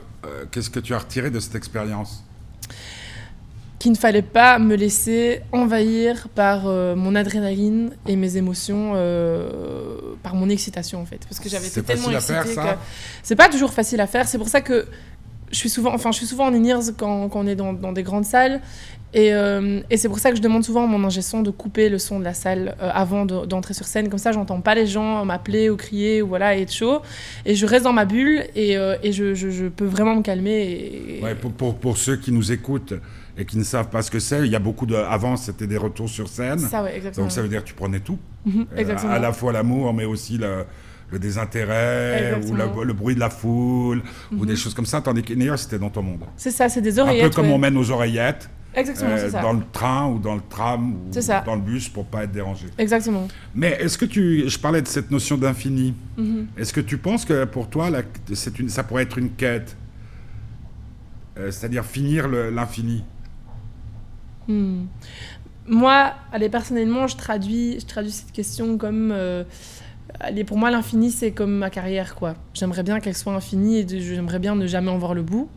qu'est-ce 0.51 0.71
que 0.71 0.81
tu 0.81 0.95
as 0.95 0.99
retiré 0.99 1.31
de 1.31 1.41
cette 1.41 1.55
expérience? 1.55 2.23
Qu'il 3.79 3.93
ne 3.93 3.97
fallait 3.97 4.23
pas 4.23 4.59
me 4.59 4.77
laisser 4.77 5.43
envahir 5.53 6.29
par 6.35 6.67
euh, 6.67 6.95
mon 6.95 7.15
adrénaline 7.15 7.91
et 8.07 8.17
mes 8.17 8.37
émotions, 8.37 8.93
euh, 8.95 10.15
par 10.23 10.35
mon 10.35 10.49
excitation 10.49 11.03
en 11.03 11.07
fait. 11.07 11.21
Parce 11.29 11.41
que 11.41 11.49
j'avais 11.49 11.67
été 11.67 11.83
tellement 11.83 12.11
excitée 12.11 12.35
c'est 13.23 13.37
pas 13.37 13.49
toujours 13.49 13.73
facile 13.73 14.01
à 14.01 14.07
faire. 14.07 14.27
C'est 14.27 14.39
pour 14.39 14.49
ça 14.49 14.61
que 14.61 14.87
je 15.51 15.59
suis 15.59 15.69
souvent, 15.69 15.95
enfin, 15.95 16.13
je 16.13 16.17
suis 16.17 16.27
souvent 16.27 16.47
en 16.47 16.55
in 16.55 16.81
quand, 16.97 17.29
quand, 17.29 17.41
on 17.41 17.47
est 17.47 17.55
dans, 17.57 17.73
dans, 17.73 17.93
des 17.93 18.03
grandes 18.03 18.25
salles. 18.25 18.61
Et, 19.15 19.33
euh, 19.33 19.81
et 19.91 19.97
c'est 19.97 20.09
pour 20.09 20.19
ça 20.19 20.31
que 20.31 20.37
je 20.37 20.43
demande 20.43 20.65
souvent 20.65 20.85
à 20.85 20.87
mon 20.87 21.03
ingé 21.05 21.23
son 21.23 21.41
de 21.43 21.51
couper 21.51 21.89
le 21.89 21.99
son 21.99 22.19
de 22.19 22.25
la 22.25 22.35
salle 22.35 22.77
avant 22.81 23.25
d'entrer 23.25 23.73
sur 23.73 23.87
scène. 23.87 24.09
Comme 24.09 24.19
ça, 24.19 24.33
j'entends 24.33 24.61
pas 24.61 24.75
les 24.75 24.87
gens 24.87 25.25
m'appeler 25.25 25.71
ou 25.71 25.77
crier 25.77 26.21
ou 26.21 26.29
voilà, 26.29 26.57
et 26.57 26.63
être 26.63 26.73
chaud. 26.73 27.01
Et 27.47 27.55
je 27.55 27.65
reste 27.65 27.85
dans 27.85 27.93
ma 27.93 28.05
bulle 28.05 28.45
et, 28.55 28.73
et 28.75 29.13
je, 29.13 29.35
je, 29.35 29.67
peux 29.69 29.87
vraiment 29.87 30.17
me 30.17 30.23
calmer. 30.23 31.21
Ouais, 31.23 31.35
pour, 31.35 31.53
pour, 31.53 31.75
pour, 31.77 31.97
ceux 31.97 32.17
qui 32.17 32.33
nous 32.33 32.53
écoutent, 32.53 32.95
et 33.37 33.45
qui 33.45 33.59
ne 33.59 33.65
savent 33.65 33.89
pas 33.89 34.03
ce 34.03 34.11
que 34.11 34.21
c'est. 34.21 34.45
Il 34.45 34.53
y 34.53 34.57
a 34.57 34.61
beaucoup 34.61 34.87
de. 34.87 34.95
Avant, 34.95 35.37
c'était 35.37 35.67
des 35.67 35.77
retours 35.77 36.09
sur 36.09 36.29
scène. 36.29 36.59
Ça, 36.59 36.85
exactement. 36.93 37.27
Donc 37.27 37.33
ça 37.33 37.43
veut 37.43 37.49
dire 37.49 37.63
que 37.63 37.69
tu 37.69 37.75
prenais 37.75 38.01
tout. 38.01 38.19
Mhm, 38.47 38.67
euh, 38.77 38.97
à 39.09 39.19
la 39.19 39.33
fois 39.33 39.53
l'amour, 39.53 39.95
mais 39.95 40.05
aussi 40.05 40.37
le, 40.37 40.67
le 41.11 41.19
désintérêt, 41.19 42.39
ou 42.47 42.55
le, 42.55 42.93
bruit 42.93 43.15
de 43.15 43.21
la 43.21 43.31
foule, 43.31 44.03
ou 44.31 44.35
mhm. 44.35 44.47
des 44.47 44.55
choses 44.55 44.75
comme 44.75 44.85
ça. 44.85 45.01
Tandis 45.01 45.23
qu'Ineos, 45.23 45.57
c'était 45.57 45.79
dans 45.79 45.89
ton 45.89 46.03
monde. 46.03 46.25
C'est 46.37 46.51
ça, 46.51 46.69
c'est 46.69 46.83
des 46.83 46.99
oreillettes. 46.99 47.25
Un 47.25 47.29
peu 47.31 47.35
comme 47.35 47.51
on 47.51 47.57
met 47.57 47.71
nos 47.71 47.91
oreillettes. 47.91 48.51
Exactement, 48.77 49.11
euh, 49.11 49.31
ça. 49.31 49.41
Dans 49.41 49.53
le 49.53 49.63
train 49.73 50.09
ou 50.09 50.19
dans 50.19 50.35
le 50.35 50.43
tram 50.49 50.95
ou 50.95 51.11
dans 51.47 51.55
le 51.55 51.61
bus 51.61 51.89
pour 51.89 52.07
pas 52.07 52.25
être 52.25 52.33
dérangé. 52.33 52.67
Exactement. 52.79 53.29
Mais 53.55 53.73
est-ce 53.81 53.97
que 53.99 54.05
tu, 54.05 54.49
je 54.49 54.59
parlais 54.59 54.83
de 54.83 54.89
cette 54.89 55.11
notion 55.11 55.37
d'infini. 55.37 55.95
Mhm. 56.17 56.49
Est-ce 56.57 56.73
que 56.73 56.81
tu 56.81 56.99
penses 56.99 57.25
que 57.25 57.45
pour 57.45 57.69
toi, 57.69 57.91
une, 58.59 58.69
ça 58.69 58.83
pourrait 58.83 59.05
être 59.05 59.19
une 59.19 59.31
quête, 59.31 59.77
euh, 61.39 61.51
c'est-à-dire 61.51 61.85
finir 61.85 62.29
l'infini? 62.29 63.05
Hmm. 64.49 64.85
Moi, 65.67 66.13
allez, 66.33 66.49
personnellement, 66.51 67.07
je 67.07 67.17
traduis, 67.17 67.79
je 67.81 67.87
traduis 67.87 68.13
cette 68.13 68.33
question 68.33 68.77
comme. 68.77 69.11
Euh, 69.13 69.45
allez, 70.21 70.45
pour 70.45 70.59
moi, 70.59 70.71
l'infini, 70.71 71.11
c'est 71.11 71.33
comme 71.33 71.57
ma 71.57 71.71
carrière, 71.71 72.15
quoi. 72.15 72.35
J'aimerais 72.53 72.83
bien 72.83 73.01
qu'elle 73.01 73.17
soit 73.17 73.33
infinie 73.33 73.79
et 73.79 73.87
j'aimerais 73.89 74.39
bien 74.39 74.55
ne 74.55 74.67
jamais 74.67 74.91
en 74.91 74.99
voir 74.99 75.15
le 75.15 75.23
bout. 75.23 75.49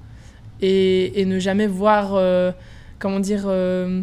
Et, 0.61 1.21
et 1.21 1.25
ne 1.25 1.37
jamais 1.37 1.67
voir, 1.67 2.15
euh, 2.15 2.51
comment 2.99 3.19
dire, 3.19 3.43
euh, 3.45 4.01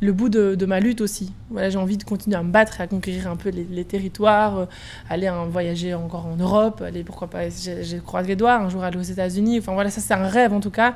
le 0.00 0.12
bout 0.12 0.28
de, 0.28 0.54
de, 0.54 0.66
ma 0.66 0.80
lutte 0.80 1.00
aussi. 1.00 1.32
Voilà, 1.50 1.70
j'ai 1.70 1.78
envie 1.78 1.96
de 1.96 2.04
continuer 2.04 2.36
à 2.36 2.42
me 2.42 2.50
battre 2.50 2.80
et 2.80 2.84
à 2.84 2.86
conquérir 2.86 3.28
un 3.28 3.36
peu 3.36 3.50
les, 3.50 3.84
territoires, 3.84 4.68
aller 5.08 5.26
hein, 5.26 5.46
voyager 5.50 5.94
encore 5.94 6.26
en 6.26 6.36
Europe, 6.36 6.82
aller, 6.82 7.04
pourquoi 7.04 7.28
pas, 7.28 7.48
je 7.48 7.98
croise 7.98 8.26
les 8.26 8.36
doigts, 8.36 8.56
un 8.56 8.68
jour 8.68 8.82
aller 8.82 8.98
aux 8.98 9.02
États-Unis. 9.02 9.58
Enfin 9.58 9.74
voilà, 9.74 9.90
ça, 9.90 10.00
c'est 10.00 10.14
un 10.14 10.26
rêve 10.26 10.52
en 10.52 10.60
tout 10.60 10.70
cas 10.70 10.94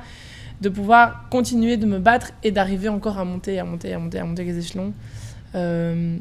de 0.61 0.69
pouvoir 0.69 1.29
continuer 1.31 1.77
de 1.77 1.87
me 1.87 1.99
battre 1.99 2.31
et 2.43 2.51
d'arriver 2.51 2.89
encore 2.89 3.19
à 3.19 3.25
monter, 3.25 3.59
à 3.59 3.65
monter, 3.65 3.93
à 3.93 3.99
monter, 3.99 4.19
à 4.19 4.25
monter 4.25 4.45
les 4.45 4.59
échelons. 4.59 4.93
Euh, 5.55 6.17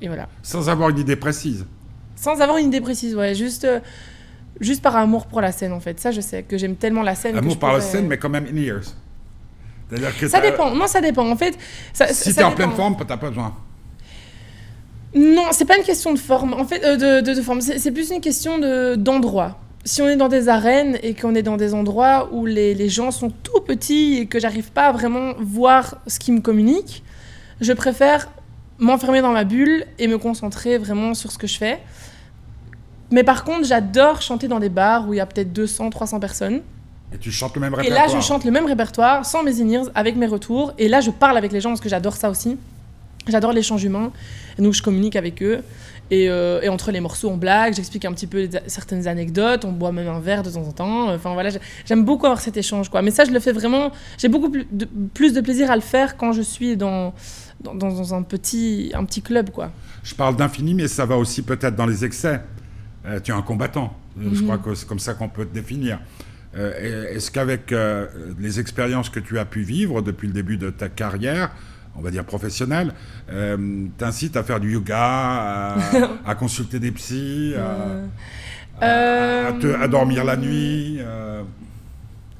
et 0.00 0.08
voilà. 0.08 0.28
Sans 0.42 0.68
avoir 0.68 0.90
une 0.90 0.98
idée 0.98 1.16
précise. 1.16 1.66
Sans 2.16 2.40
avoir 2.40 2.58
une 2.58 2.66
idée 2.66 2.80
précise, 2.80 3.14
ouais. 3.14 3.34
Juste, 3.34 3.64
euh, 3.64 3.80
juste 4.60 4.82
par 4.82 4.96
amour 4.96 5.26
pour 5.26 5.40
la 5.40 5.52
scène, 5.52 5.72
en 5.72 5.80
fait. 5.80 5.98
Ça, 6.00 6.10
je 6.10 6.20
sais 6.20 6.42
que 6.42 6.56
j'aime 6.56 6.76
tellement 6.76 7.02
la 7.02 7.14
scène. 7.14 7.36
Amour 7.36 7.58
par 7.58 7.72
la 7.72 7.80
scène, 7.80 8.06
mais 8.06 8.18
quand 8.18 8.30
même 8.30 8.46
in 8.46 8.56
years. 8.56 8.94
Que 10.20 10.28
ça 10.28 10.40
dépend. 10.40 10.74
Non, 10.74 10.86
ça 10.86 11.00
dépend. 11.00 11.28
En 11.28 11.36
fait, 11.36 11.56
ça, 11.92 12.08
si 12.08 12.34
tu 12.34 12.40
es 12.40 12.44
en 12.44 12.52
pleine 12.52 12.72
forme, 12.72 12.96
t'as 13.06 13.16
pas 13.16 13.28
besoin. 13.28 13.54
Non, 15.14 15.46
c'est 15.52 15.64
pas 15.64 15.78
une 15.78 15.84
question 15.84 16.12
de 16.12 16.18
forme. 16.18 16.52
En 16.52 16.64
fait, 16.64 16.84
euh, 16.84 17.20
de, 17.22 17.32
de, 17.34 17.42
forme. 17.42 17.60
C'est 17.60 17.92
plus 17.92 18.10
une 18.10 18.20
question 18.20 18.58
d'endroit 18.96 19.58
si 19.88 20.02
on 20.02 20.08
est 20.08 20.16
dans 20.16 20.28
des 20.28 20.48
arènes 20.48 20.98
et 21.02 21.14
qu'on 21.14 21.34
est 21.34 21.42
dans 21.42 21.56
des 21.56 21.72
endroits 21.72 22.28
où 22.32 22.44
les, 22.44 22.74
les 22.74 22.88
gens 22.90 23.10
sont 23.10 23.30
tout 23.30 23.60
petits 23.60 24.18
et 24.18 24.26
que 24.26 24.38
j'arrive 24.38 24.70
pas 24.70 24.88
à 24.88 24.92
vraiment 24.92 25.32
voir 25.38 25.96
ce 26.06 26.18
qu'ils 26.18 26.34
me 26.34 26.40
communiquent, 26.40 27.02
je 27.60 27.72
préfère 27.72 28.30
m'enfermer 28.78 29.22
dans 29.22 29.32
ma 29.32 29.44
bulle 29.44 29.86
et 29.98 30.06
me 30.06 30.18
concentrer 30.18 30.78
vraiment 30.78 31.14
sur 31.14 31.32
ce 31.32 31.38
que 31.38 31.46
je 31.46 31.56
fais. 31.56 31.80
Mais 33.10 33.24
par 33.24 33.44
contre, 33.44 33.64
j'adore 33.64 34.20
chanter 34.20 34.46
dans 34.46 34.60
des 34.60 34.68
bars 34.68 35.08
où 35.08 35.14
il 35.14 35.16
y 35.16 35.20
a 35.20 35.26
peut-être 35.26 35.52
200, 35.52 35.90
300 35.90 36.20
personnes. 36.20 36.60
Et 37.12 37.18
tu 37.18 37.32
chantes 37.32 37.54
le 37.54 37.60
même 37.60 37.74
répertoire. 37.74 38.06
Et 38.06 38.08
là, 38.08 38.14
je 38.14 38.24
chante 38.24 38.44
le 38.44 38.50
même 38.50 38.66
répertoire, 38.66 39.24
sans 39.24 39.42
mes 39.42 39.60
in 39.60 39.84
avec 39.94 40.16
mes 40.16 40.26
retours. 40.26 40.72
Et 40.78 40.88
là, 40.88 41.00
je 41.00 41.10
parle 41.10 41.36
avec 41.36 41.52
les 41.52 41.60
gens 41.60 41.70
parce 41.70 41.80
que 41.80 41.88
j'adore 41.88 42.16
ça 42.16 42.30
aussi. 42.30 42.56
J'adore 43.26 43.52
l'échange 43.52 43.82
humain. 43.84 44.12
Et 44.58 44.62
donc, 44.62 44.74
je 44.74 44.82
communique 44.82 45.16
avec 45.16 45.42
eux. 45.42 45.62
Euh, 46.12 46.60
et, 46.62 46.68
entre 46.68 46.90
les 46.90 47.00
morceaux, 47.00 47.28
on 47.28 47.36
blague, 47.36 47.74
j'explique 47.74 48.04
un 48.04 48.12
petit 48.12 48.26
peu 48.26 48.48
certaines 48.66 49.06
anecdotes, 49.06 49.64
on 49.64 49.72
boit 49.72 49.92
même 49.92 50.08
un 50.08 50.20
verre 50.20 50.42
de 50.42 50.50
temps 50.50 50.62
en 50.62 50.72
temps. 50.72 51.12
Enfin 51.12 51.34
voilà, 51.34 51.50
j'aime 51.84 52.04
beaucoup 52.04 52.26
avoir 52.26 52.40
cet 52.40 52.56
échange. 52.56 52.88
Quoi. 52.88 53.02
Mais 53.02 53.10
ça, 53.10 53.24
je 53.24 53.30
le 53.30 53.40
fais 53.40 53.52
vraiment. 53.52 53.92
J'ai 54.16 54.28
beaucoup 54.28 54.50
plus 54.50 54.66
de, 54.70 54.86
plus 55.12 55.34
de, 55.34 55.40
plaisir 55.40 55.70
à 55.70 55.76
le 55.76 55.82
faire 55.82 56.16
quand 56.16 56.32
je 56.32 56.42
suis 56.42 56.76
dans, 56.76 57.12
dans, 57.60 58.14
un, 58.14 58.22
petit, 58.22 58.90
un 58.94 59.04
petit 59.04 59.20
club. 59.20 59.50
Quoi. 59.50 59.70
Je 60.02 60.14
parle 60.14 60.36
d'infini, 60.36 60.74
mais 60.74 60.88
ça 60.88 61.04
va 61.04 61.16
aussi 61.16 61.42
peut-être 61.42 61.76
dans 61.76 61.86
les 61.86 62.04
excès. 62.04 62.40
Euh, 63.06 63.20
tu 63.20 63.30
es 63.30 63.34
un 63.34 63.42
combattant. 63.42 63.92
Euh, 64.18 64.30
je 64.32 64.40
mhm. 64.40 64.44
crois 64.44 64.58
que 64.58 64.74
c'est 64.74 64.88
comme 64.88 64.98
ça 64.98 65.14
qu'on 65.14 65.28
peut 65.28 65.44
te 65.44 65.54
définir. 65.54 65.98
Est-ce 66.58 67.30
qu'avec 67.30 67.74
les 68.38 68.60
expériences 68.60 69.10
que 69.10 69.20
tu 69.20 69.38
as 69.38 69.44
pu 69.44 69.62
vivre 69.62 70.02
depuis 70.02 70.26
le 70.26 70.32
début 70.32 70.56
de 70.56 70.70
ta 70.70 70.88
carrière, 70.88 71.50
on 71.98 72.02
va 72.02 72.10
dire 72.10 72.24
professionnel, 72.24 72.92
euh, 73.30 73.86
t'incite 73.98 74.36
à 74.36 74.42
faire 74.42 74.60
du 74.60 74.72
yoga, 74.72 75.76
à, 76.24 76.34
consulter 76.38 76.78
des 76.78 76.92
psys, 76.92 77.54
à, 78.80 78.84
euh, 78.84 79.88
dormir 79.88 80.24
la 80.24 80.36
nuit 80.36 80.98
euh. 81.00 81.42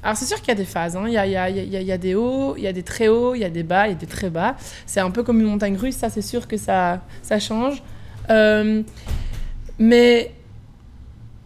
Alors 0.01 0.15
c'est 0.15 0.25
sûr 0.25 0.37
qu'il 0.37 0.47
y 0.47 0.51
a 0.51 0.55
des 0.55 0.63
phases, 0.63 0.95
hein. 0.95 1.03
il, 1.07 1.13
y 1.13 1.17
a, 1.17 1.49
il, 1.49 1.67
y 1.67 1.91
a, 1.91 1.97
des 1.97 2.15
hauts, 2.15 2.55
il 2.55 2.63
y 2.63 2.67
a 2.67 2.73
des 2.73 2.83
très 2.83 3.09
hauts, 3.09 3.35
il 3.35 3.41
y 3.41 3.43
a 3.43 3.49
des 3.49 3.63
bas, 3.63 3.87
il 3.87 3.89
y 3.89 3.93
a 3.93 3.97
des 3.97 4.07
très 4.07 4.29
bas. 4.29 4.55
C'est 4.85 5.01
un 5.01 5.11
peu 5.11 5.23
comme 5.23 5.41
une 5.41 5.47
montagne 5.47 5.75
russe, 5.75 5.97
ça 5.97 6.09
c'est 6.09 6.21
sûr 6.21 6.47
que 6.47 6.55
ça, 6.55 7.01
ça 7.21 7.37
change. 7.37 7.83
mais 9.77 10.31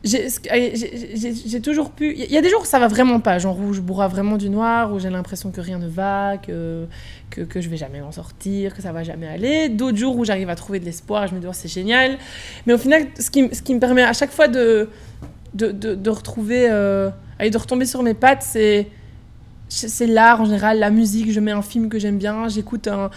j'ai 0.04 1.62
toujours 1.62 1.92
pu. 1.92 2.14
Il 2.16 2.32
y 2.32 2.38
a 2.38 2.42
des 2.42 2.50
jours 2.50 2.64
où 2.64 2.66
ça 2.66 2.78
va 2.78 2.88
vraiment 2.88 3.22
pas, 3.22 3.40
genre 3.40 3.58
où 3.58 3.74
je 3.74 3.80
bourra 3.80 4.08
vraiment 4.08 4.38
du 4.38 4.50
noir, 4.50 4.94
où 4.94 5.00
j'ai 5.00 5.10
l'impression 5.10 5.50
que 5.52 5.62
rien 5.62 5.78
ne 5.78 5.88
va, 5.88 6.38
que, 6.38 6.88
que, 7.30 7.42
que, 7.42 7.62
je 7.62 7.70
vais 7.70 7.78
jamais 7.78 8.02
m'en 8.02 8.12
sortir, 8.12 8.76
que 8.76 8.82
ça 8.82 8.92
va 8.92 9.04
jamais 9.04 9.28
aller. 9.28 9.70
D'autres 9.70 9.98
jours 9.98 10.18
où 10.18 10.26
j'arrive 10.26 10.50
à 10.50 10.56
trouver 10.56 10.80
de 10.80 10.86
l'espoir, 10.86 11.28
je 11.28 11.36
me 11.36 11.40
dis, 11.40 11.48
oh, 11.48 11.54
c'est 11.54 11.72
génial. 11.72 12.18
Mais 12.66 12.74
au 12.74 12.78
final, 12.78 13.08
ce 13.18 13.30
qui, 13.30 13.50
ce 13.54 13.62
qui, 13.62 13.74
me 13.74 13.80
permet 13.80 14.04
à 14.04 14.14
chaque 14.14 14.32
fois 14.32 14.50
de, 14.50 14.90
de, 15.54 15.72
de, 15.72 16.10
retrouver. 16.10 16.68
Euh, 16.70 17.10
de 17.40 17.58
retomber 17.58 17.86
sur 17.86 18.04
mes 18.04 18.14
pattes, 18.14 18.44
c'est. 18.44 18.88
C'est 19.74 20.08
l'art 20.08 20.42
en 20.42 20.46
général, 20.46 20.80
la 20.80 20.92
musique, 20.92 21.32
je 21.32 21.40
mets 21.40 21.52
un 21.52 21.62
film 21.62 21.90
que 21.90 21.98
j'aime 21.98 22.18
bien, 22.18 22.48
j'écoute 22.48 22.88
un, 22.88 23.10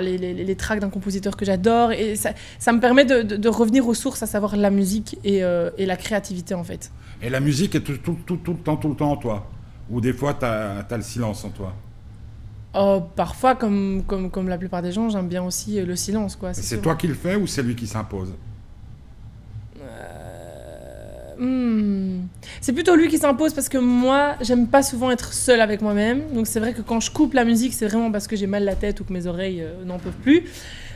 les, 0.00 0.16
les, 0.16 0.32
les, 0.32 0.56
tracks 0.56 0.80
d'un 0.80 0.90
compositeur 0.90 1.36
que 1.36 1.44
j'adore, 1.44 1.92
et 1.92 2.16
ça, 2.16 2.30
ça, 2.58 2.72
me 2.72 2.80
permet 2.80 3.04
de, 3.04 3.22
de, 3.22 3.48
revenir 3.48 3.86
aux 3.86 3.94
sources, 3.94 4.22
à 4.22 4.26
savoir 4.26 4.56
la 4.56 4.70
musique 4.70 5.18
et, 5.24 5.42
euh, 5.42 5.70
et, 5.76 5.86
la 5.86 5.96
créativité 5.96 6.54
en 6.54 6.64
fait. 6.64 6.92
Et 7.20 7.30
la 7.30 7.40
musique 7.40 7.74
est 7.74 7.80
tout, 7.80 7.96
tout, 7.98 8.16
tout, 8.24 8.36
tout 8.36 8.52
le 8.52 8.58
temps, 8.58 8.76
tout 8.76 8.88
le 8.88 8.94
temps 8.94 9.12
en 9.12 9.16
toi? 9.16 9.50
Ou 9.90 10.00
des 10.00 10.12
fois, 10.12 10.34
tu 10.34 10.44
as, 10.44 10.84
as, 10.88 10.96
le 10.96 11.02
silence 11.02 11.44
en 11.44 11.50
toi? 11.50 11.74
Oh, 12.74 13.02
Parfois, 13.14 13.54
comme, 13.54 14.02
comme, 14.06 14.30
comme 14.30 14.48
la 14.48 14.58
plupart 14.58 14.82
des 14.82 14.92
gens, 14.92 15.08
j'aime 15.08 15.28
bien 15.28 15.42
aussi 15.42 15.80
le 15.80 15.96
silence. 15.96 16.38
C'est 16.52 16.82
toi 16.82 16.94
qui 16.94 17.06
le 17.08 17.14
fais 17.14 17.36
ou 17.36 17.46
c'est 17.46 17.62
lui 17.62 17.74
qui 17.74 17.86
s'impose? 17.86 18.32
Hmm. 21.38 22.26
C'est 22.60 22.72
plutôt 22.72 22.96
lui 22.96 23.08
qui 23.08 23.18
s'impose 23.18 23.52
parce 23.52 23.68
que 23.68 23.78
moi, 23.78 24.36
j'aime 24.40 24.66
pas 24.66 24.82
souvent 24.82 25.10
être 25.10 25.32
seule 25.32 25.60
avec 25.60 25.82
moi-même. 25.82 26.22
Donc 26.32 26.46
c'est 26.46 26.60
vrai 26.60 26.72
que 26.72 26.82
quand 26.82 27.00
je 27.00 27.10
coupe 27.10 27.34
la 27.34 27.44
musique, 27.44 27.74
c'est 27.74 27.86
vraiment 27.86 28.10
parce 28.10 28.26
que 28.26 28.36
j'ai 28.36 28.46
mal 28.46 28.64
la 28.64 28.74
tête 28.74 29.00
ou 29.00 29.04
que 29.04 29.12
mes 29.12 29.26
oreilles 29.26 29.62
euh, 29.62 29.84
n'en 29.84 29.98
peuvent 29.98 30.12
plus. 30.22 30.44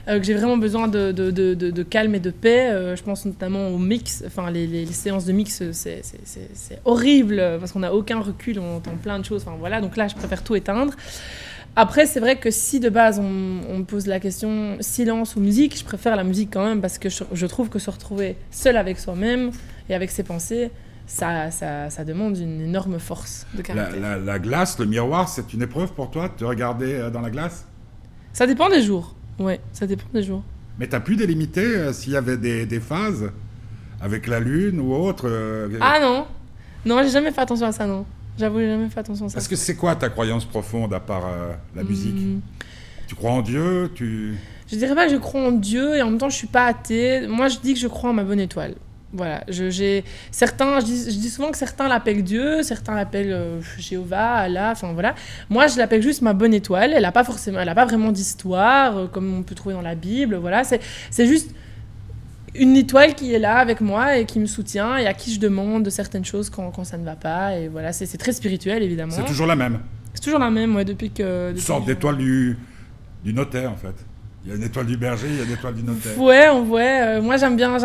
Euh, 0.08 0.18
que 0.18 0.24
j'ai 0.24 0.32
vraiment 0.32 0.56
besoin 0.56 0.88
de, 0.88 1.82
calme 1.82 2.14
et 2.14 2.20
de 2.20 2.30
paix. 2.30 2.70
Euh, 2.70 2.96
je 2.96 3.02
pense 3.02 3.26
notamment 3.26 3.68
au 3.68 3.78
mix, 3.78 4.24
enfin 4.26 4.50
les, 4.50 4.86
séances 4.86 5.26
de 5.26 5.32
mix, 5.32 5.62
c'est 5.72 6.80
horrible 6.84 7.42
parce 7.60 7.72
qu'on 7.72 7.80
n'a 7.80 7.92
aucun 7.92 8.20
recul, 8.20 8.58
on 8.58 8.76
entend 8.76 8.96
plein 8.96 9.18
de 9.18 9.24
choses. 9.24 9.42
Enfin 9.46 9.56
voilà, 9.58 9.80
donc 9.80 9.96
là, 9.96 10.08
je 10.08 10.14
préfère 10.14 10.42
tout 10.42 10.56
éteindre. 10.56 10.94
Après, 11.76 12.06
c'est 12.06 12.20
vrai 12.20 12.36
que 12.36 12.50
si 12.50 12.80
de 12.80 12.88
base 12.88 13.20
on, 13.20 13.22
me 13.78 13.84
pose 13.84 14.06
la 14.06 14.18
question 14.18 14.76
silence 14.80 15.36
ou 15.36 15.40
musique, 15.40 15.78
je 15.78 15.84
préfère 15.84 16.16
la 16.16 16.24
musique 16.24 16.50
quand 16.52 16.64
même 16.64 16.80
parce 16.80 16.98
que 16.98 17.08
je, 17.08 17.46
trouve 17.46 17.68
que 17.68 17.78
se 17.78 17.90
retrouver 17.90 18.36
seul 18.50 18.76
avec 18.76 18.98
soi-même 18.98 19.52
et 19.90 19.94
avec 19.94 20.10
ses 20.10 20.22
pensées, 20.22 20.70
ça, 21.06 21.50
ça, 21.50 21.90
ça, 21.90 22.04
demande 22.04 22.38
une 22.38 22.60
énorme 22.60 23.00
force 23.00 23.46
de 23.54 23.62
caractère. 23.62 24.00
La, 24.00 24.16
la, 24.16 24.38
glace, 24.38 24.78
le 24.78 24.86
miroir, 24.86 25.28
c'est 25.28 25.52
une 25.52 25.62
épreuve 25.62 25.92
pour 25.92 26.10
toi 26.10 26.28
de 26.28 26.34
te 26.34 26.44
regarder 26.44 26.94
euh, 26.94 27.10
dans 27.10 27.20
la 27.20 27.30
glace? 27.30 27.66
Ça 28.32 28.46
dépend 28.46 28.68
des 28.68 28.82
jours. 28.82 29.16
Ouais, 29.40 29.60
ça 29.72 29.86
dépend 29.86 30.06
des 30.14 30.22
jours. 30.22 30.44
Mais 30.78 30.88
tu 30.88 30.94
as 30.94 31.00
pu 31.00 31.16
délimiter 31.16 31.64
euh, 31.64 31.92
s'il 31.92 32.12
y 32.12 32.16
avait 32.16 32.36
des, 32.36 32.64
des, 32.66 32.78
phases 32.78 33.32
avec 34.00 34.28
la 34.28 34.38
lune 34.38 34.78
ou 34.78 34.94
autre 34.94 35.28
euh, 35.28 35.68
Ah 35.80 35.98
non 36.00 36.26
Non, 36.86 37.02
j'ai 37.02 37.10
jamais 37.10 37.32
fait 37.32 37.40
attention 37.40 37.66
à 37.66 37.72
ça, 37.72 37.86
non. 37.86 38.06
J'avoue, 38.38 38.60
j'ai 38.60 38.68
jamais 38.68 38.88
fait 38.88 39.00
attention 39.00 39.26
à 39.26 39.28
ça. 39.28 39.34
Parce 39.34 39.48
que 39.48 39.56
c'est 39.56 39.74
quoi 39.74 39.96
ta 39.96 40.08
croyance 40.08 40.44
profonde 40.44 40.94
à 40.94 41.00
part 41.00 41.26
euh, 41.26 41.52
la 41.74 41.82
musique? 41.82 42.14
Hmm. 42.14 42.40
Tu 43.08 43.16
crois 43.16 43.32
en 43.32 43.42
Dieu? 43.42 43.90
Tu... 43.96 44.36
Je 44.70 44.76
dirais 44.76 44.94
pas 44.94 45.06
que 45.06 45.12
je 45.12 45.18
crois 45.18 45.40
en 45.40 45.50
Dieu 45.50 45.96
et 45.96 46.02
en 46.02 46.10
même 46.10 46.18
temps 46.18 46.30
je 46.30 46.36
suis 46.36 46.46
pas 46.46 46.66
athée. 46.66 47.26
Moi 47.26 47.48
je 47.48 47.58
dis 47.58 47.74
que 47.74 47.80
je 47.80 47.88
crois 47.88 48.10
en 48.10 48.12
ma 48.12 48.22
bonne 48.22 48.38
étoile. 48.38 48.76
Voilà, 49.12 49.42
j'ai 49.48 50.04
certains, 50.30 50.78
je 50.78 50.84
dis, 50.84 51.04
je 51.10 51.18
dis, 51.18 51.30
souvent 51.30 51.50
que 51.50 51.58
certains 51.58 51.88
l'appellent 51.88 52.22
Dieu, 52.22 52.62
certains 52.62 52.94
l'appellent 52.94 53.32
euh, 53.32 53.60
Jéhovah, 53.76 54.34
Allah, 54.34 54.70
enfin 54.70 54.92
voilà. 54.92 55.16
Moi, 55.48 55.66
je 55.66 55.78
l'appelle 55.78 56.00
juste 56.00 56.22
ma 56.22 56.32
bonne 56.32 56.54
étoile. 56.54 56.92
Elle 56.94 57.02
n'a 57.02 57.10
pas 57.10 57.24
forcément, 57.24 57.58
elle 57.58 57.68
a 57.68 57.74
pas 57.74 57.86
vraiment 57.86 58.12
d'histoire 58.12 58.96
euh, 58.96 59.06
comme 59.08 59.36
on 59.36 59.42
peut 59.42 59.56
trouver 59.56 59.74
dans 59.74 59.82
la 59.82 59.96
Bible. 59.96 60.36
Voilà, 60.36 60.62
c'est 60.64 61.26
juste 61.26 61.50
une 62.54 62.76
étoile 62.76 63.14
qui 63.14 63.34
est 63.34 63.40
là 63.40 63.58
avec 63.58 63.80
moi 63.80 64.16
et 64.16 64.26
qui 64.26 64.38
me 64.38 64.46
soutient 64.46 64.96
et 64.96 65.06
à 65.06 65.14
qui 65.14 65.32
je 65.34 65.40
demande 65.40 65.88
certaines 65.90 66.24
choses 66.24 66.48
quand, 66.48 66.70
quand 66.70 66.84
ça 66.84 66.96
ne 66.96 67.04
va 67.04 67.16
pas. 67.16 67.56
Et 67.58 67.66
voilà, 67.66 67.92
c'est 67.92 68.16
très 68.16 68.32
spirituel 68.32 68.82
évidemment. 68.82 69.12
C'est 69.12 69.24
toujours 69.24 69.46
la 69.46 69.56
même. 69.56 69.80
C'est 70.14 70.22
toujours 70.22 70.40
la 70.40 70.50
même, 70.50 70.74
ouais, 70.76 70.84
depuis 70.84 71.10
que. 71.10 71.50
Une 71.50 71.58
sorte 71.58 71.84
d'étoile 71.84 72.16
du, 72.16 72.56
du 73.24 73.32
notaire 73.32 73.72
en 73.72 73.76
fait. 73.76 73.94
Il 74.44 74.50
y 74.50 74.52
a 74.52 74.56
une 74.56 74.62
étoile 74.62 74.86
du 74.86 74.96
berger, 74.96 75.26
il 75.28 75.36
y 75.36 75.40
a 75.40 75.44
une 75.44 75.52
étoile 75.52 75.74
du 75.74 75.82
notaire. 75.82 76.18
Ouais, 76.18 76.48
on 76.48 76.62
voit. 76.62 76.80
Euh, 76.80 77.22
moi 77.22 77.36
j'aime 77.36 77.56
bien, 77.56 77.76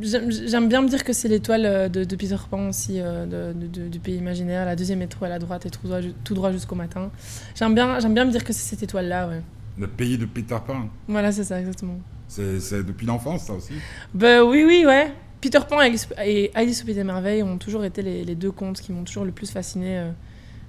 j'aime 0.00 0.68
bien 0.68 0.82
me 0.82 0.88
dire 0.88 1.04
que 1.04 1.12
c'est 1.12 1.28
l'étoile 1.28 1.66
euh, 1.66 1.88
de, 1.88 2.04
de, 2.04 2.16
Peter 2.16 2.36
Pan 2.50 2.68
aussi, 2.68 3.00
euh, 3.00 3.52
de, 3.52 3.88
du 3.88 3.98
pays 3.98 4.16
imaginaire, 4.16 4.64
la 4.64 4.76
deuxième 4.76 5.02
étoile 5.02 5.32
à 5.32 5.38
droite 5.38 5.66
et 5.66 5.70
tout 5.70 5.86
droit, 5.86 6.00
tout 6.24 6.34
droit 6.34 6.52
jusqu'au 6.52 6.74
matin. 6.74 7.10
J'aime 7.54 7.74
bien, 7.74 7.98
bien 7.98 8.24
me 8.24 8.30
dire 8.30 8.44
que 8.44 8.52
c'est 8.52 8.68
cette 8.68 8.82
étoile-là, 8.82 9.28
ouais. 9.28 9.42
Le 9.78 9.86
pays 9.86 10.18
de 10.18 10.26
Peter 10.26 10.56
Pan. 10.66 10.88
Voilà, 11.06 11.30
c'est 11.32 11.44
ça, 11.44 11.60
exactement. 11.60 11.98
C'est 12.26 12.84
depuis 12.84 13.06
l'enfance, 13.06 13.44
ça 13.44 13.54
aussi 13.54 13.74
bah, 14.12 14.44
Oui, 14.44 14.64
oui, 14.64 14.84
ouais. 14.86 15.12
Peter 15.40 15.60
Pan 15.68 15.80
et 15.82 16.50
Alice 16.54 16.82
au 16.82 16.86
Pays 16.86 16.94
des 16.96 17.04
Merveilles 17.04 17.44
ont 17.44 17.58
toujours 17.58 17.84
été 17.84 18.02
les, 18.02 18.24
les 18.24 18.34
deux 18.34 18.50
contes 18.50 18.80
qui 18.80 18.92
m'ont 18.92 19.04
toujours 19.04 19.24
le 19.24 19.30
plus 19.30 19.50
fasciné 19.50 19.98
euh, 19.98 20.10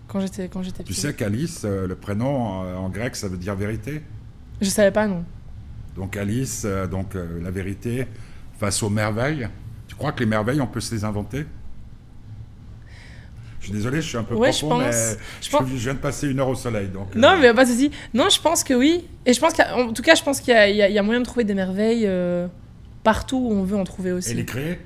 quand 0.08 0.20
j'étais 0.20 0.48
quand 0.48 0.62
j'étais 0.62 0.84
Tu 0.84 0.94
sais 0.94 1.13
qu'Alice, 1.13 1.63
euh, 1.65 1.88
le 1.88 1.96
prénom 1.96 2.28
en, 2.28 2.89
grec, 2.89 3.15
ça 3.15 3.28
veut 3.28 3.38
dire 3.38 3.56
vérité? 3.56 4.04
Je 4.62 4.70
savais 4.70 4.92
pas, 4.92 5.08
non. 5.08 5.24
Donc 5.96 6.15
Alice, 6.18 6.68
donc 6.89 7.15
la 7.15 7.50
vérité 7.50 8.06
face 8.60 8.84
aux 8.84 8.89
merveilles. 8.89 9.48
Tu 9.88 9.95
crois 9.95 10.12
que 10.12 10.19
les 10.19 10.26
merveilles, 10.26 10.62
on 10.62 10.67
peut 10.67 10.82
se 10.82 10.93
les 10.93 11.04
inventer? 11.04 11.45
Je 13.60 13.65
suis 13.65 13.74
désolé, 13.74 14.02
je 14.02 14.08
suis 14.08 14.17
un 14.17 14.24
peu 14.24 14.36
ouais, 14.36 14.54
je 14.54 14.65
pense, 14.65 14.82
mais 14.82 15.17
je, 15.41 15.50
je, 15.50 15.84
viens 15.84 15.93
de 15.93 16.00
passer 16.00 16.30
une 16.30 16.39
heure 16.39 16.48
au 16.48 16.56
soleil. 16.56 16.88
Donc, 16.88 17.13
non, 17.15 17.38
mais 17.39 17.54
pas 17.54 17.65
de 17.65 17.72
Non, 18.13 18.30
je 18.30 18.39
pense 18.39 18.63
que 18.63 18.74
oui. 18.74 19.06
Et 19.26 19.34
je 19.34 19.39
pense 19.39 19.54
qu'en 19.54 19.91
tout 19.91 20.02
cas, 20.02 20.15
je 20.15 20.24
pense 20.24 20.39
qu'il 20.39 20.54
y, 20.54 20.76
y, 20.76 20.98
a 20.98 21.04
moyen 21.04 21.19
de 21.19 21.26
trouver 21.26 21.43
des 21.43 21.54
merveilles 21.54 22.06
euh, 22.06 22.48
partout 23.04 23.38
où 23.38 23.52
on 23.52 23.63
veut 23.63 23.78
en 23.78 23.84
trouver 23.84 24.13
aussi. 24.13 24.32
Et 24.32 24.36
les 24.36 24.45
créer? 24.45 24.80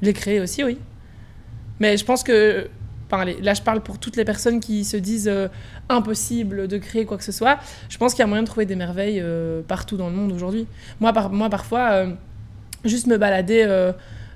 Les 0.00 0.12
créer 0.14 0.40
aussi, 0.40 0.64
oui. 0.64 0.78
Mais 1.78 1.96
je 1.96 2.04
pense 2.04 2.22
que. 2.22 2.68
Enfin, 3.10 3.24
là, 3.24 3.54
je 3.54 3.62
parle 3.62 3.82
pour 3.82 3.98
toutes 4.00 4.16
les 4.16 4.24
personnes 4.24 4.60
qui 4.60 4.84
se 4.84 4.96
disent 4.96 5.28
euh, 5.28 5.48
impossible 5.88 6.66
de 6.66 6.78
créer 6.78 7.04
quoi 7.04 7.18
que 7.18 7.22
ce 7.22 7.32
soit. 7.32 7.58
Je 7.88 7.98
pense 7.98 8.14
qu'il 8.14 8.20
y 8.20 8.24
a 8.24 8.26
moyen 8.26 8.42
de 8.42 8.48
trouver 8.48 8.66
des 8.66 8.76
merveilles 8.76 9.20
euh, 9.22 9.60
partout 9.62 9.96
dans 9.96 10.08
le 10.08 10.16
monde 10.16 10.32
aujourd'hui. 10.32 10.66
Moi, 11.00 11.12
par, 11.12 11.30
moi, 11.30 11.48
parfois, 11.50 12.08
juste 12.86 13.06
me 13.06 13.18
balader 13.18 13.92